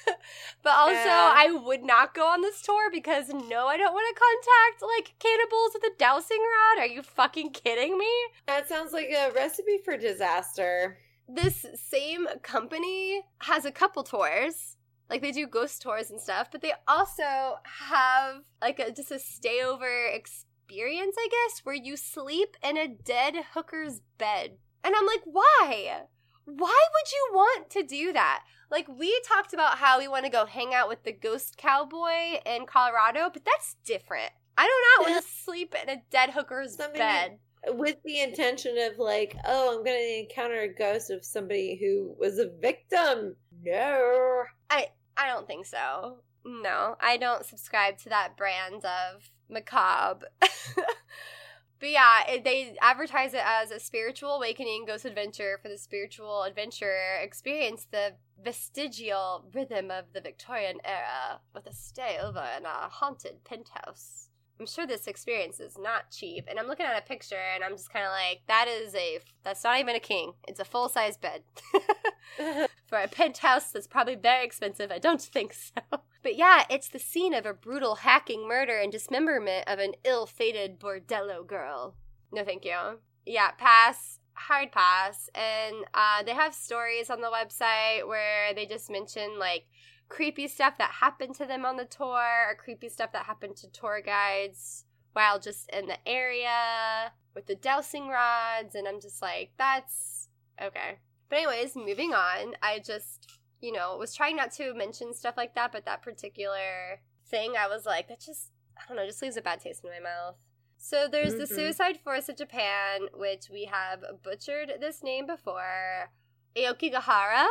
[0.62, 1.32] but also, Yeah.
[1.36, 5.14] I would not go on this tour because no, I don't want to contact like
[5.18, 6.82] cannibals with a dowsing rod.
[6.82, 8.10] Are you fucking kidding me?
[8.46, 10.98] That sounds like a recipe for disaster.
[11.28, 14.77] this same company has a couple tours.
[15.10, 17.56] Like they do ghost tours and stuff, but they also
[17.88, 22.88] have like a just a stay over experience, I guess, where you sleep in a
[22.88, 24.58] dead hooker's bed.
[24.84, 26.02] And I'm like, why?
[26.44, 28.44] Why would you want to do that?
[28.70, 32.40] Like we talked about how we want to go hang out with the ghost cowboy
[32.44, 34.30] in Colorado, but that's different.
[34.58, 37.38] I do not want to sleep in a dead hooker's Something- bed.
[37.70, 42.38] With the intention of like, oh, I'm gonna encounter a ghost of somebody who was
[42.38, 43.34] a victim.
[43.64, 44.44] No.
[44.70, 44.86] I
[45.18, 46.18] I don't think so.
[46.44, 50.28] No, I don't subscribe to that brand of macabre.
[50.40, 56.44] but yeah, it, they advertise it as a spiritual awakening ghost adventure for the spiritual
[56.44, 57.16] adventurer.
[57.20, 63.44] Experience the vestigial rhythm of the Victorian era with a stay over in a haunted
[63.44, 64.27] penthouse.
[64.60, 67.76] I'm sure this experience is not cheap, and I'm looking at a picture, and I'm
[67.76, 70.32] just kind of like, that is a that's not even a king.
[70.46, 71.42] It's a full size bed.
[72.86, 74.90] for a penthouse that's probably very expensive.
[74.90, 76.00] I don't think so.
[76.22, 80.26] But yeah, it's the scene of a brutal hacking murder and dismemberment of an ill
[80.26, 81.94] fated bordello girl.
[82.32, 82.98] No, thank you.
[83.24, 84.18] Yeah, pass.
[84.34, 85.28] Hard pass.
[85.34, 89.64] And uh, they have stories on the website where they just mention like
[90.08, 93.70] creepy stuff that happened to them on the tour or creepy stuff that happened to
[93.70, 98.74] tour guides while just in the area with the dowsing rods.
[98.74, 100.28] And I'm just like, that's
[100.62, 100.98] okay.
[101.28, 102.54] But anyways, moving on.
[102.62, 107.00] I just, you know, was trying not to mention stuff like that, but that particular
[107.26, 109.90] thing, I was like, that just, I don't know, just leaves a bad taste in
[109.90, 110.36] my mouth.
[110.78, 111.54] So there's the Mhm.
[111.54, 116.12] Suicide Forest of Japan, which we have butchered this name before.
[116.56, 117.48] Aokigahara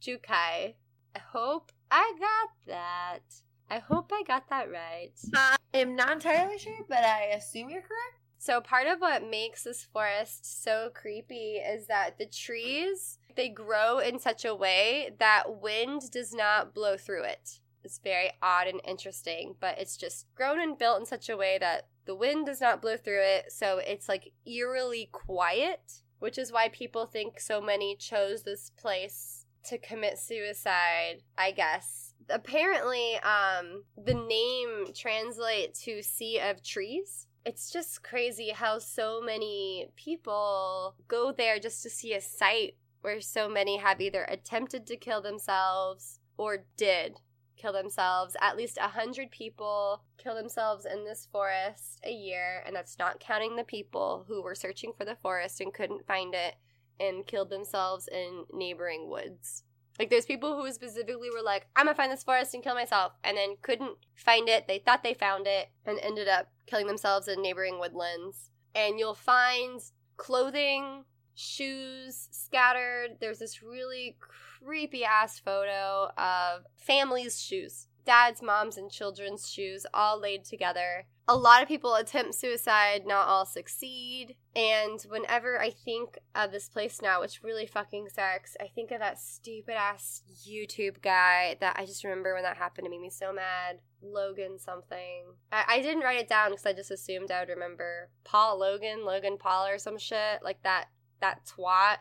[0.00, 0.76] Jukai.
[1.16, 3.22] I hope I got that.
[3.70, 5.12] I hope I got that right.
[5.34, 8.20] I am not entirely sure, but I assume you're correct.
[8.36, 13.98] So part of what makes this forest so creepy is that the trees they grow
[13.98, 17.60] in such a way that wind does not blow through it.
[17.82, 21.56] It's very odd and interesting, but it's just grown and built in such a way
[21.58, 26.52] that the wind does not blow through it, so it's like eerily quiet, which is
[26.52, 32.14] why people think so many chose this place to commit suicide, I guess.
[32.28, 39.86] Apparently, um the name translates to sea of trees it's just crazy how so many
[39.94, 44.96] people go there just to see a site where so many have either attempted to
[44.96, 47.20] kill themselves or did
[47.56, 48.36] kill themselves.
[48.42, 53.20] At least a hundred people kill themselves in this forest a year, and that's not
[53.20, 56.56] counting the people who were searching for the forest and couldn't find it
[57.00, 59.64] and killed themselves in neighboring woods.
[59.98, 63.12] Like there's people who specifically were like, I'm gonna find this forest and kill myself,
[63.24, 64.68] and then couldn't find it.
[64.68, 68.50] They thought they found it and ended up killing themselves in neighboring woodlands.
[68.74, 69.80] And you'll find
[70.18, 73.16] clothing, shoes scattered.
[73.20, 77.86] There's this really creepy ass photo of families' shoes.
[78.04, 81.06] Dad's, mom's, and children's shoes all laid together.
[81.28, 84.36] A lot of people attempt suicide, not all succeed.
[84.54, 89.00] And whenever I think of this place now, which really fucking sucks, I think of
[89.00, 93.10] that stupid ass YouTube guy that I just remember when that happened to make me
[93.10, 93.80] so mad.
[94.00, 95.24] Logan something.
[95.50, 98.10] I, I didn't write it down because I just assumed I would remember.
[98.22, 100.44] Paul Logan, Logan Paul or some shit.
[100.44, 100.86] Like that
[101.20, 101.96] that twat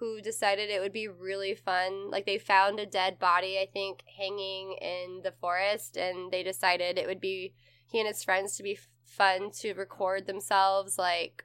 [0.00, 2.10] who decided it would be really fun.
[2.10, 6.96] Like they found a dead body, I think, hanging in the forest, and they decided
[6.96, 7.52] it would be
[7.90, 11.44] he and his friends to be fun to record themselves, like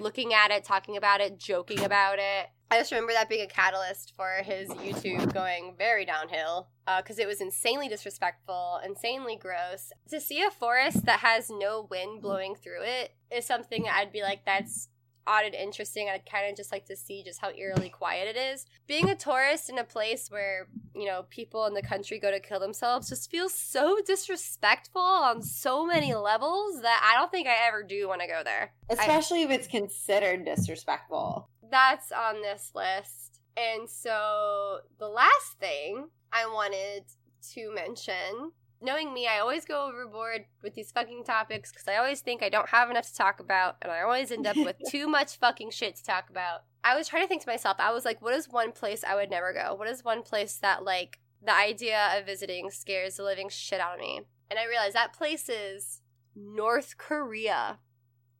[0.00, 2.48] looking at it, talking about it, joking about it.
[2.70, 7.18] I just remember that being a catalyst for his YouTube going very downhill uh, because
[7.18, 9.92] it was insanely disrespectful, insanely gross.
[10.10, 14.22] To see a forest that has no wind blowing through it is something I'd be
[14.22, 14.88] like, that's
[15.26, 16.08] odd and interesting.
[16.08, 18.66] I'd kind of just like to see just how eerily quiet it is.
[18.86, 22.40] Being a tourist in a place where, you know, people in the country go to
[22.40, 27.66] kill themselves just feels so disrespectful on so many levels that I don't think I
[27.68, 28.72] ever do want to go there.
[28.88, 31.48] Especially if it's considered disrespectful.
[31.70, 33.40] That's on this list.
[33.56, 37.04] And so the last thing I wanted
[37.52, 38.52] to mention
[38.84, 42.48] knowing me, I always go overboard with these fucking topics because I always think I
[42.48, 45.70] don't have enough to talk about, and I always end up with too much fucking
[45.70, 46.64] shit to talk about.
[46.84, 49.14] I was trying to think to myself, I was like, what is one place I
[49.14, 49.74] would never go?
[49.74, 53.94] What is one place that, like, the idea of visiting scares the living shit out
[53.94, 54.20] of me.
[54.50, 56.00] And I realized that place is
[56.36, 57.78] North Korea.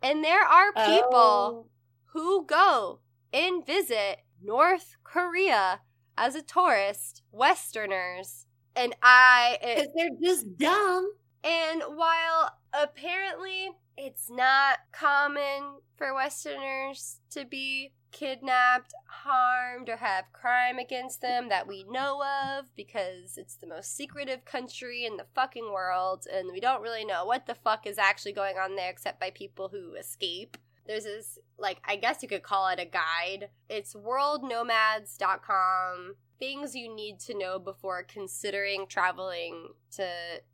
[0.03, 1.67] And there are people Oh.
[2.13, 3.01] who go
[3.33, 5.81] and visit North Korea
[6.17, 8.47] as a tourist, Westerners.
[8.77, 9.59] And I.
[9.61, 11.13] Eh, because they're just dumb.
[11.43, 20.79] And while apparently it's not common for Westerners to be kidnapped, harmed, or have crime
[20.79, 25.73] against them that we know of because it's the most secretive country in the fucking
[25.73, 29.21] world and we don't really know what the fuck is actually going on there except
[29.21, 30.57] by people who escape.
[30.87, 33.49] There's this, like, I guess you could call it a guide.
[33.69, 36.15] It's worldnomads.com.
[36.39, 40.09] Things you need to know before considering traveling to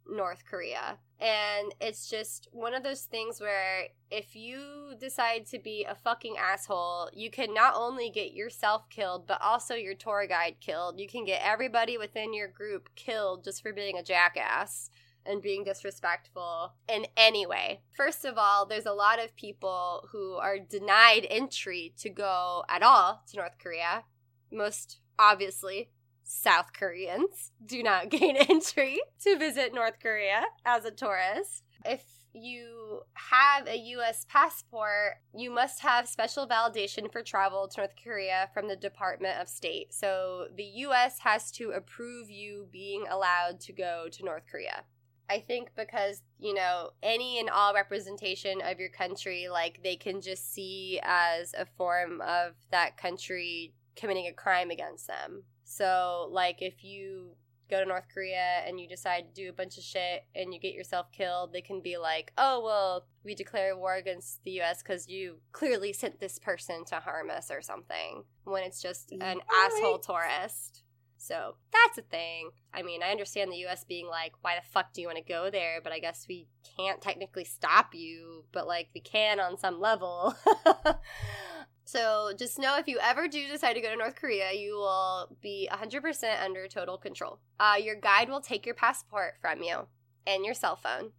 [0.08, 0.98] North Korea.
[1.18, 6.36] And it's just one of those things where if you decide to be a fucking
[6.38, 10.98] asshole, you can not only get yourself killed, but also your tour guide killed.
[10.98, 14.90] You can get everybody within your group killed just for being a jackass
[15.26, 17.82] and being disrespectful in any way.
[17.96, 22.82] First of all, there's a lot of people who are denied entry to go at
[22.82, 24.04] all to North Korea.
[24.50, 25.90] Most obviously,
[26.24, 31.62] South Koreans do not gain entry to visit North Korea as a tourist.
[31.84, 32.02] If
[32.32, 38.48] you have a US passport, you must have special validation for travel to North Korea
[38.54, 39.92] from the Department of State.
[39.92, 44.84] So the US has to approve you being allowed to go to North Korea.
[45.28, 50.20] I think because, you know, any and all representation of your country, like they can
[50.20, 55.44] just see as a form of that country committing a crime against them.
[55.64, 57.36] So, like, if you
[57.70, 60.58] go to North Korea and you decide to do a bunch of shit and you
[60.58, 64.82] get yourself killed, they can be like, oh, well, we declare war against the US
[64.82, 69.20] because you clearly sent this person to harm us or something, when it's just an
[69.20, 69.40] Right.
[69.66, 70.82] asshole tourist.
[71.16, 72.50] So that's a thing.
[72.72, 75.22] I mean, I understand the US being like, why the fuck do you want to
[75.32, 75.80] go there?
[75.84, 80.34] But I guess we can't technically stop you, but like we can on some level.
[81.90, 85.36] so just know if you ever do decide to go to North Korea, you will
[85.40, 87.40] be 100% under total control.
[87.58, 89.88] Uh, your guide will take your passport from you
[90.24, 91.10] and your cell phone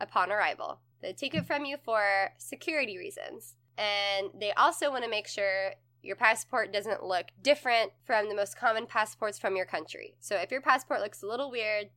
[0.00, 0.78] upon arrival.
[1.02, 3.56] They take it from you for security reasons.
[3.76, 8.56] And they also want to make sure your passport doesn't look different from the most
[8.56, 10.14] common passports from your country.
[10.20, 11.88] So if your passport looks a little weird,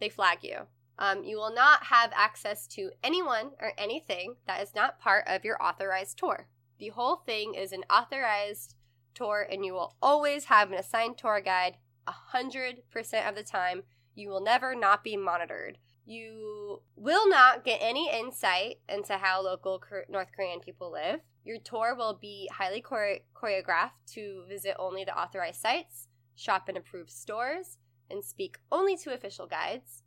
[0.00, 0.60] they flag you.
[0.98, 5.44] Um, you will not have access to anyone or anything that is not part of
[5.44, 6.46] your authorized tour.
[6.82, 8.74] The whole thing is an authorized
[9.14, 11.76] tour, and you will always have an assigned tour guide
[12.08, 13.84] 100% of the time.
[14.16, 15.78] You will never not be monitored.
[16.04, 21.20] You will not get any insight into how local North Korean people live.
[21.44, 26.76] Your tour will be highly chore- choreographed to visit only the authorized sites, shop in
[26.76, 27.78] approved stores,
[28.10, 30.02] and speak only to official guides.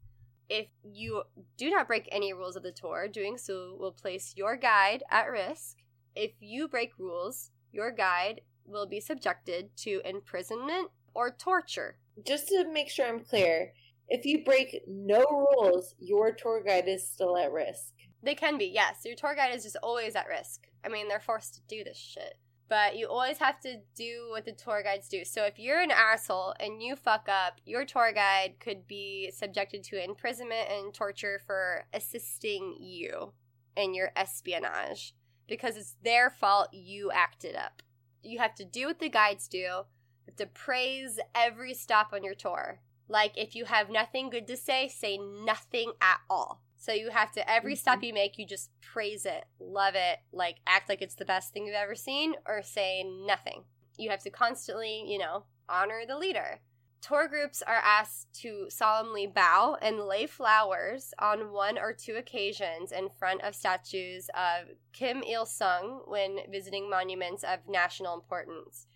[0.49, 1.23] If you
[1.55, 5.32] do not break any rules of the tour, doing so will place your guide at
[5.32, 5.78] risk.
[6.16, 11.97] If you break rules, your guide will be subjected to imprisonment or torture.
[12.26, 13.74] Just to make sure I'm clear,
[14.07, 17.93] if you break no rules, your tour guide is still at risk.
[18.24, 19.01] They can be, yes.
[19.05, 20.68] Your tour guide is just always at risk.
[20.84, 22.36] I mean, they're forced to do this shit.
[22.68, 25.24] But you always have to do what the tour guides do.
[25.24, 29.84] So if you're an asshole and you fuck up, your tour guide could be subjected
[29.86, 33.34] to imprisonment and torture for assisting you
[33.78, 35.13] in your espionage
[35.47, 37.81] because it's their fault you acted up.
[38.23, 39.57] You have to do what the guides do.
[39.57, 39.83] You
[40.27, 42.79] have to praise every stop on your tour.
[43.07, 46.61] Like if you have nothing good to say, say nothing at all.
[46.77, 47.79] So you have to every mm-hmm.
[47.79, 51.51] stop you make, you just praise it, love it, like act like it's the best
[51.53, 53.63] thing you've ever seen, or say nothing.
[53.97, 56.59] You have to constantly, you know, honor the leader.
[57.07, 62.91] Tour groups are asked to solemnly bow and lay flowers on one or two occasions
[62.91, 68.87] in front of statues of Kim Il sung when visiting monuments of national importance.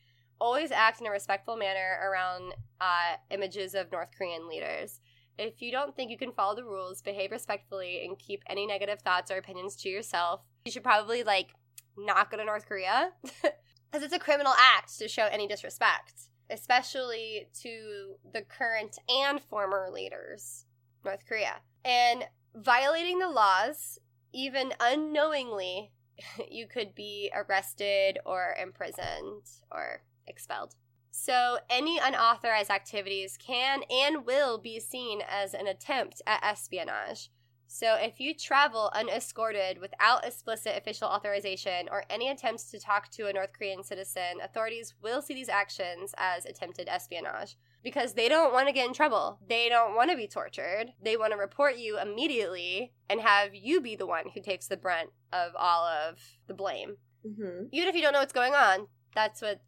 [0.42, 5.02] Always act in a respectful manner around uh, images of North Korean leaders.
[5.38, 9.02] If you don't think you can follow the rules, behave respectfully and keep any negative
[9.02, 11.50] thoughts or opinions to yourself, you should probably like
[11.96, 17.48] not go to North Korea because it's a criminal act to show any disrespect, especially
[17.62, 20.66] to the current and former leaders,
[21.06, 21.62] North Korea.
[21.86, 24.00] And violating the laws,
[24.34, 25.92] even unknowingly,
[26.50, 30.76] you could be arrested or imprisoned or expelled.
[31.12, 37.30] So, any unauthorized activities can and will be seen as an attempt at espionage.
[37.72, 43.28] So, if you travel unescorted without explicit official authorization or any attempts to talk to
[43.28, 47.58] a North Korean citizen, authorities will see these actions as attempted espionage.
[47.84, 49.40] because they don't want to get in trouble.
[49.48, 50.88] They don't want to be tortured.
[51.02, 54.76] They want to report you immediately and have you be the one who takes the
[54.76, 56.98] brunt of all of the blame.
[57.26, 57.68] Mm-hmm.
[57.72, 59.62] Even if you don't know what's going on, that's what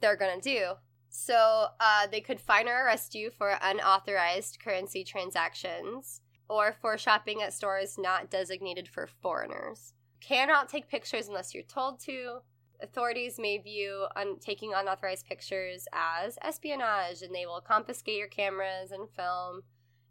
[0.00, 0.72] they're going to do.
[1.10, 6.21] So uh, they could fine or arrest you for unauthorized currency transactions
[6.52, 9.94] or for shopping at stores not designated for foreigners.
[10.20, 12.40] Cannot take pictures unless you're told to.
[12.82, 18.90] Authorities may view un- taking unauthorized pictures as espionage and they will confiscate your cameras
[18.90, 19.62] and film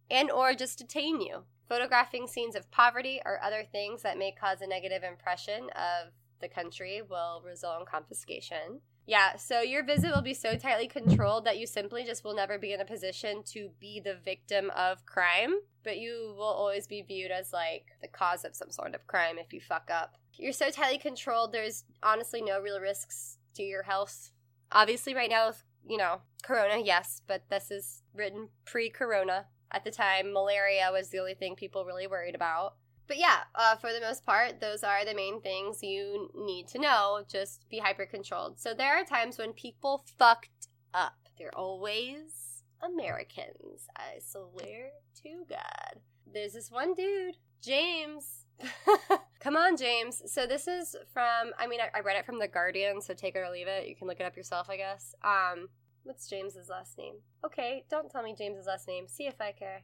[0.09, 1.43] and or just detain you.
[1.69, 6.11] Photographing scenes of poverty or other things that may cause a negative impression of
[6.41, 8.81] the country will result in confiscation.
[9.11, 12.57] Yeah, so your visit will be so tightly controlled that you simply just will never
[12.57, 17.01] be in a position to be the victim of crime, but you will always be
[17.01, 20.15] viewed as like the cause of some sort of crime if you fuck up.
[20.37, 24.31] You're so tightly controlled, there's honestly no real risks to your health.
[24.71, 25.51] Obviously, right now,
[25.85, 29.47] you know, corona, yes, but this is written pre corona.
[29.73, 32.75] At the time, malaria was the only thing people really worried about.
[33.11, 36.79] But yeah, uh, for the most part, those are the main things you need to
[36.79, 37.25] know.
[37.29, 38.57] Just be hyper controlled.
[38.57, 41.17] So there are times when people fucked up.
[41.37, 43.89] They're always Americans.
[43.97, 44.91] I swear
[45.23, 45.99] to God.
[46.33, 48.45] There's this one dude, James.
[49.41, 50.21] Come on, James.
[50.27, 51.51] So this is from.
[51.59, 53.01] I mean, I, I read it from the Guardian.
[53.01, 53.89] So take it or leave it.
[53.89, 55.15] You can look it up yourself, I guess.
[55.21, 55.67] Um,
[56.03, 57.15] what's James's last name?
[57.45, 59.09] Okay, don't tell me James's last name.
[59.09, 59.81] See if I care.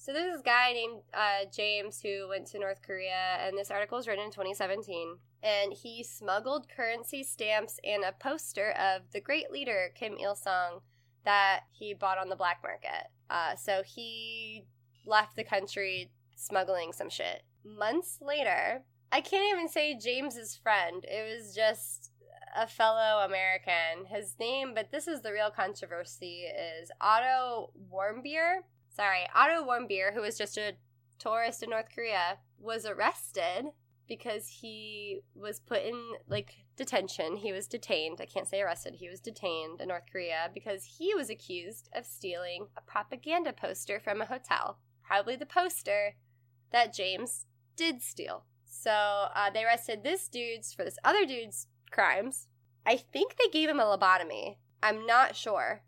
[0.00, 3.98] So there's this guy named uh, James who went to North Korea, and this article
[3.98, 5.18] was written in 2017.
[5.42, 10.80] And he smuggled currency stamps and a poster of the great leader Kim Il Sung
[11.26, 13.08] that he bought on the black market.
[13.28, 14.64] Uh, so he
[15.04, 17.42] left the country smuggling some shit.
[17.62, 18.82] Months later,
[19.12, 21.04] I can't even say James's friend.
[21.04, 22.10] It was just
[22.56, 24.06] a fellow American.
[24.08, 28.60] His name, but this is the real controversy, is Otto Warmbier
[28.94, 30.74] sorry, Otto Warmbier, who was just a
[31.18, 33.66] tourist in North Korea, was arrested
[34.08, 35.98] because he was put in
[36.28, 37.36] like detention.
[37.36, 38.18] He was detained.
[38.20, 38.96] I can't say arrested.
[38.96, 44.00] He was detained in North Korea because he was accused of stealing a propaganda poster
[44.00, 44.78] from a hotel.
[45.04, 46.16] Probably the poster
[46.72, 47.46] that James
[47.76, 48.44] did steal.
[48.64, 52.48] So uh, they arrested this dude's for this other dude's crimes.
[52.84, 54.56] I think they gave him a lobotomy.
[54.82, 55.82] I'm not sure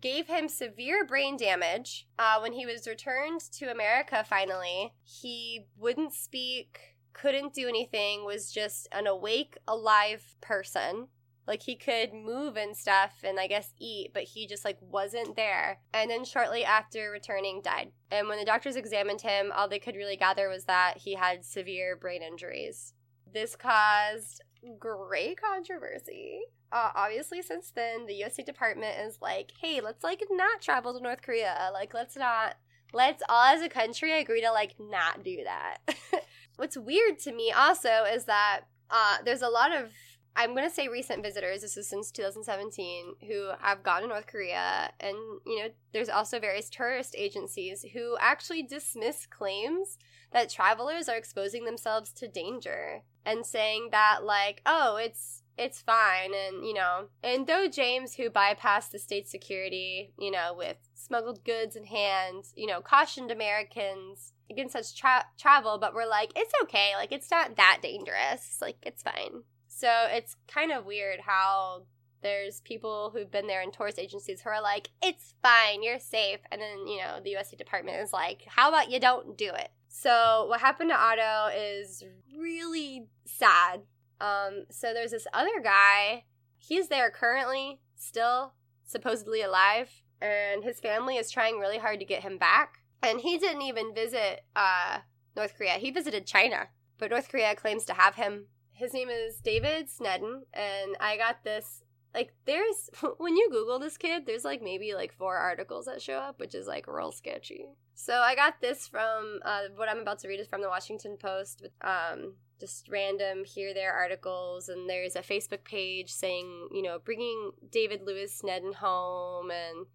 [0.00, 2.06] gave him severe brain damage.
[2.18, 6.78] Uh, when he was returned to America finally, he wouldn't speak,
[7.12, 11.08] couldn't do anything, was just an awake, alive person.
[11.46, 15.34] Like he could move and stuff and I guess eat, but he just like wasn't
[15.34, 15.78] there.
[15.94, 17.92] And then shortly after returning, died.
[18.10, 21.46] And when the doctors examined him, all they could really gather was that he had
[21.46, 22.92] severe brain injuries.
[23.32, 24.42] This caused
[24.78, 26.42] great controversy
[26.72, 30.94] uh, obviously since then the US State Department is like, hey, let's like not travel
[30.94, 31.70] to North Korea.
[31.72, 32.56] Like let's not
[32.92, 35.78] let's all as a country agree to like not do that.
[36.56, 39.90] What's weird to me also is that uh, there's a lot of
[40.38, 44.28] I'm going to say recent visitors, this is since 2017, who have gone to North
[44.28, 44.88] Korea.
[45.00, 49.98] And, you know, there's also various tourist agencies who actually dismiss claims
[50.32, 56.32] that travelers are exposing themselves to danger and saying that, like, oh, it's it's fine.
[56.34, 61.44] And, you know, and though James, who bypassed the state security, you know, with smuggled
[61.44, 66.52] goods in hand, you know, cautioned Americans against such tra- travel, but we're like, it's
[66.62, 66.92] okay.
[66.96, 68.58] Like, it's not that dangerous.
[68.60, 69.42] Like, it's fine.
[69.66, 71.82] So it's kind of weird how
[72.22, 76.40] there's people who've been there in tourist agencies who are like, it's fine, you're safe.
[76.50, 79.50] And then, you know, the US State Department is like, how about you don't do
[79.54, 79.70] it?
[79.88, 82.04] So what happened to Otto is
[82.36, 83.82] really sad
[84.20, 86.24] um, so there's this other guy.
[86.58, 88.52] He's there currently, still
[88.84, 92.78] supposedly alive, and his family is trying really hard to get him back.
[93.02, 94.98] And he didn't even visit uh,
[95.36, 95.74] North Korea.
[95.74, 96.68] He visited China,
[96.98, 98.46] but North Korea claims to have him.
[98.72, 101.84] His name is David Sneddon, and I got this.
[102.14, 106.16] Like, there's when you Google this kid, there's like maybe like four articles that show
[106.16, 107.66] up, which is like real sketchy.
[107.94, 111.16] So I got this from uh, what I'm about to read is from the Washington
[111.20, 111.68] Post.
[111.82, 117.52] Um, just random here there articles and there's a facebook page saying you know bringing
[117.70, 119.86] david lewis sneddon home and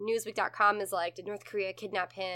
[0.00, 2.26] newsweek.com is like did north korea kidnap him?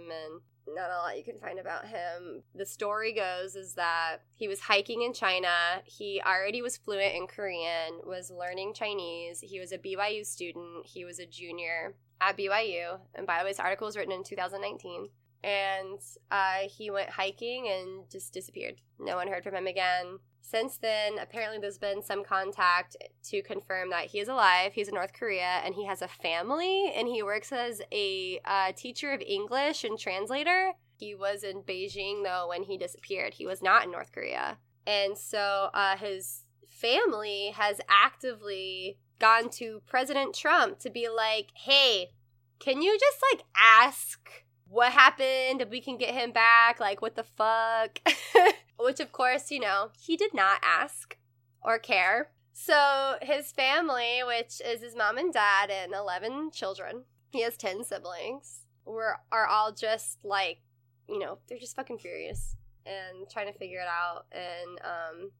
[0.00, 2.42] And not a lot you can find about him.
[2.54, 5.82] The story goes is that he was hiking in china.
[5.84, 9.40] He already was fluent in korean was learning chinese.
[9.40, 10.86] He was a byu student.
[10.86, 14.22] He was a junior at byu and by the way this article was written in
[14.22, 15.08] 2019
[15.44, 15.98] and
[16.30, 18.76] uh, he went hiking and just disappeared.
[18.98, 20.18] No one heard from him again.
[20.40, 22.96] Since then, apparently there's been some contact
[23.30, 24.72] to confirm that he is alive.
[24.74, 28.72] He's in North Korea and he has a family and he works as a uh,
[28.76, 30.72] teacher of English and translator.
[30.98, 33.34] He was in Beijing though when he disappeared.
[33.34, 34.58] He was not in North Korea.
[34.86, 42.10] And so uh, his family has actively gone to President Trump to be like, hey,
[42.58, 44.41] can you just like ask
[44.72, 48.00] what happened we can get him back like what the fuck?
[48.80, 51.18] Which of course you know he did not ask
[51.62, 52.30] or care.
[52.54, 57.84] So his family which is his mom and dad and 11 children he has 10
[57.84, 60.60] siblings were are all just like
[61.06, 64.24] you know they're just fucking furious and trying to figure it out.
[64.32, 65.30] And um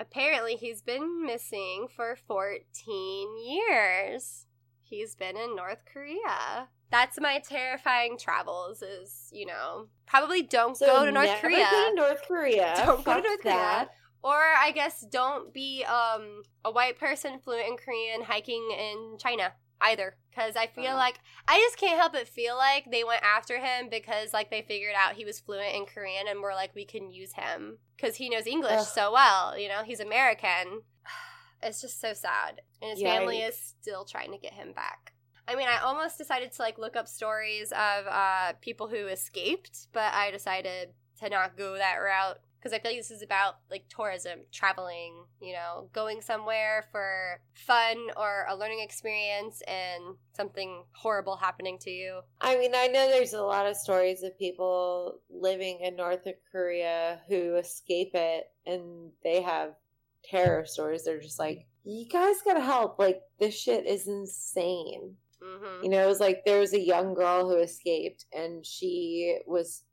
[0.00, 4.46] apparently he's been missing for 14 years.
[4.82, 10.86] He's been in north korea that's my terrifying travels is you know probably don't So
[10.86, 12.74] go to north never korea Go to North Korea.
[12.86, 13.88] Don't go to Fuck North Korea.
[14.22, 14.36] or
[14.66, 20.14] i guess don't be um a white person fluent in korean hiking in china either
[20.30, 20.96] because i feel Uh-huh.
[21.06, 24.62] like i just can't help but feel like they went after him because like they
[24.62, 28.14] figured out he was fluent in korean and were like we can use him because
[28.16, 28.86] he knows english Ugh.
[28.86, 30.82] so well you know he's american
[31.62, 35.11] it's just so sad and his family is still trying to get him back
[35.48, 39.88] I mean, I almost decided to like look up stories of uh, people who escaped,
[39.92, 40.90] but I decided
[41.20, 45.24] to not go that route because I feel like this is about like tourism, traveling,
[45.40, 51.90] you know, going somewhere for fun or a learning experience and something horrible happening to
[51.90, 52.20] you.
[52.40, 57.20] I mean, I know there's a lot of stories of people living in North Korea
[57.28, 59.74] who escape it and they have
[60.22, 61.04] terror stories.
[61.04, 62.96] They're just like, you guys gotta help.
[62.98, 65.16] Like, this shit is insane.
[65.42, 69.38] Hmm You know, it was like there was a young girl who escaped and she
[69.46, 69.84] was,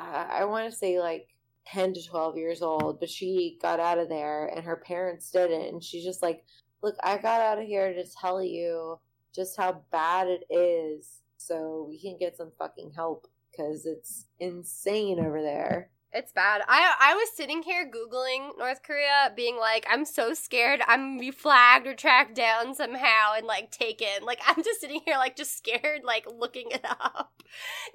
[0.00, 1.28] uh, I want to say like
[1.66, 5.66] 10 to 12 years old, but she got out of there and her parents didn't.
[5.68, 6.44] And she's just like,
[6.82, 8.98] look, I got out of here to tell you
[9.34, 15.18] just how bad it is so we can get some fucking help because it's insane
[15.20, 15.90] over there.
[16.12, 16.62] It's bad.
[16.66, 21.20] I I was sitting here googling North Korea, being like, I'm so scared I'm gonna
[21.20, 24.22] be flagged or tracked down somehow and like taken.
[24.24, 27.32] Like I'm just sitting here like just scared, like looking it up.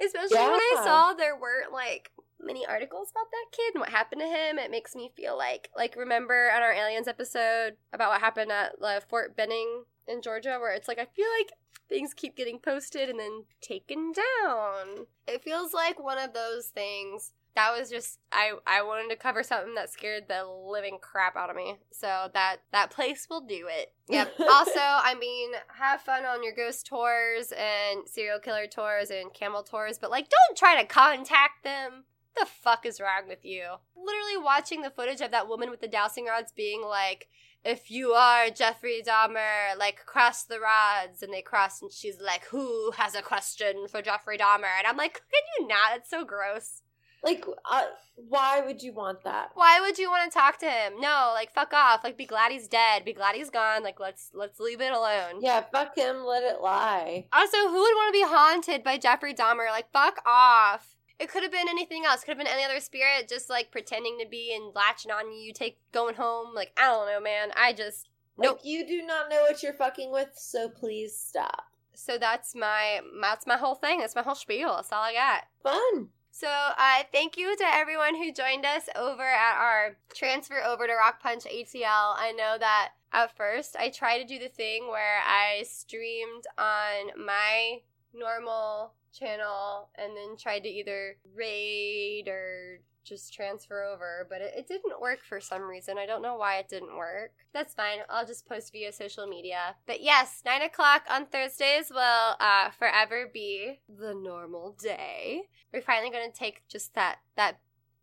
[0.04, 4.22] Especially when I saw there weren't like many articles about that kid and what happened
[4.22, 4.60] to him.
[4.60, 8.74] It makes me feel like like remember on our aliens episode about what happened at
[8.82, 11.54] uh, Fort Benning in Georgia, where it's like I feel like
[11.90, 15.08] things keep getting posted and then taken down.
[15.28, 19.44] It feels like one of those things that was just I I wanted to cover
[19.44, 21.78] something that scared the living crap out of me.
[21.91, 23.94] So that that place will do it.
[24.10, 24.34] Yep.
[24.40, 29.64] also, I mean, have fun on your ghost tours and serial killer tours and camel
[29.64, 32.06] tours, but like don't try to contact them.
[32.38, 33.64] The fuck is wrong with you?
[33.95, 37.28] Literally watching the footage of that woman with the dowsing rods being like,
[37.64, 42.45] if you are Jeffrey Dahmer, like cross the rods, and they cross, and she's like,
[42.45, 44.72] who has a question for Jeffrey Dahmer?
[44.78, 45.98] And I'm like, can you not?
[45.98, 46.82] It's so gross.
[47.23, 47.84] Like, uh,
[48.15, 49.52] why would you want that?
[49.53, 50.93] Why would you want to talk to him?
[50.99, 52.03] No, like fuck off.
[52.03, 53.06] Like be glad he's dead.
[53.06, 53.84] Be glad he's gone.
[53.84, 55.41] Like let's let's leave it alone.
[55.41, 57.26] Yeah, fuck him, let it lie.
[57.31, 59.69] Also, who would want to be haunted by Jeffrey Dahmer?
[59.69, 60.95] Like fuck off.
[61.19, 62.22] It could have been anything else.
[62.23, 65.53] Could have been any other spirit just like pretending to be and latching on you,
[65.53, 66.56] take going home.
[66.56, 67.49] Like I don't know, man.
[67.56, 68.07] I just
[68.38, 68.60] Like, Nope.
[68.64, 71.65] you do not know what you're fucking with, so please stop.
[71.93, 73.99] so that's my that's my whole thing.
[73.99, 74.76] That's my whole spiel.
[74.76, 75.43] That's all I got.
[75.64, 76.10] Fun.
[76.34, 80.94] So, uh, thank you to everyone who joined us over at our transfer over to
[80.94, 82.16] Rock Punch ATL.
[82.18, 87.26] I know that at first I tried to do the thing where I streamed on
[87.26, 87.80] my
[88.14, 94.68] normal channel and then tried to either raid or just transfer over, but it, it
[94.68, 95.98] didn't work for some reason.
[95.98, 97.32] I don't know why it didn't work.
[97.53, 97.99] That's fine.
[98.10, 99.76] I'll just post via social media.
[99.88, 105.44] But yes, 9 o'clock on Thursdays will uh, forever be the normal day.
[105.73, 107.60] We're finally going to take just that that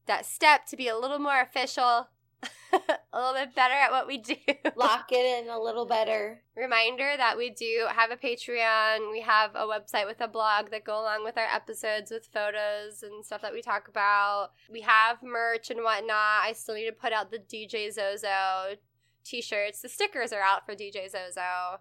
[0.06, 2.08] that step to be a little more official,
[3.12, 4.34] a little bit better at what we do.
[4.76, 6.42] Lock it in a little better.
[6.56, 9.10] Reminder that we do have a Patreon.
[9.10, 13.02] We have a website with a blog that go along with our episodes with photos
[13.02, 14.50] and stuff that we talk about.
[14.70, 16.42] We have merch and whatnot.
[16.44, 18.76] I still need to put out the DJ Zozo
[19.24, 19.80] t shirts.
[19.80, 21.80] The stickers are out for DJ Zozo,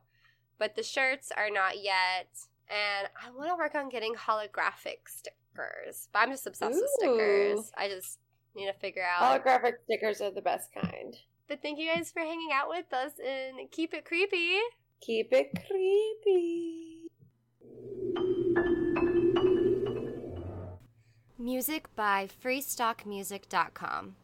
[0.57, 2.27] but the shirts are not yet.
[2.69, 7.71] And I want to work on getting holographic stickers, but I'm just obsessed with stickers.
[7.77, 8.19] I just
[8.57, 9.43] need to figure out.
[9.43, 11.15] Holographic stickers are the best kind.
[11.47, 14.57] But thank you guys for hanging out with us and keep it creepy.
[14.99, 17.03] Keep it creepy.
[21.39, 24.17] Music by freestockmusic.com.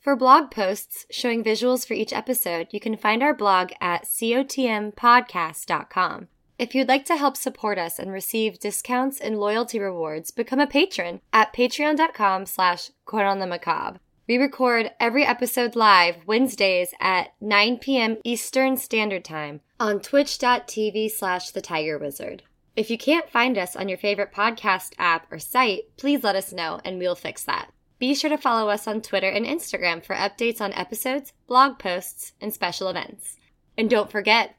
[0.00, 6.28] For blog posts showing visuals for each episode, you can find our blog at cotmpodcast.com.
[6.58, 10.66] If you'd like to help support us and receive discounts and loyalty rewards, become a
[10.66, 14.00] patron at patreon.com slash on the macabre.
[14.26, 18.16] We record every episode live Wednesdays at 9 p.m.
[18.24, 22.42] Eastern Standard Time on twitch.tv slash the tiger wizard.
[22.74, 26.52] If you can't find us on your favorite podcast app or site, please let us
[26.52, 27.70] know and we'll fix that.
[27.98, 32.32] Be sure to follow us on Twitter and Instagram for updates on episodes, blog posts,
[32.40, 33.36] and special events.
[33.78, 34.56] And don't forget,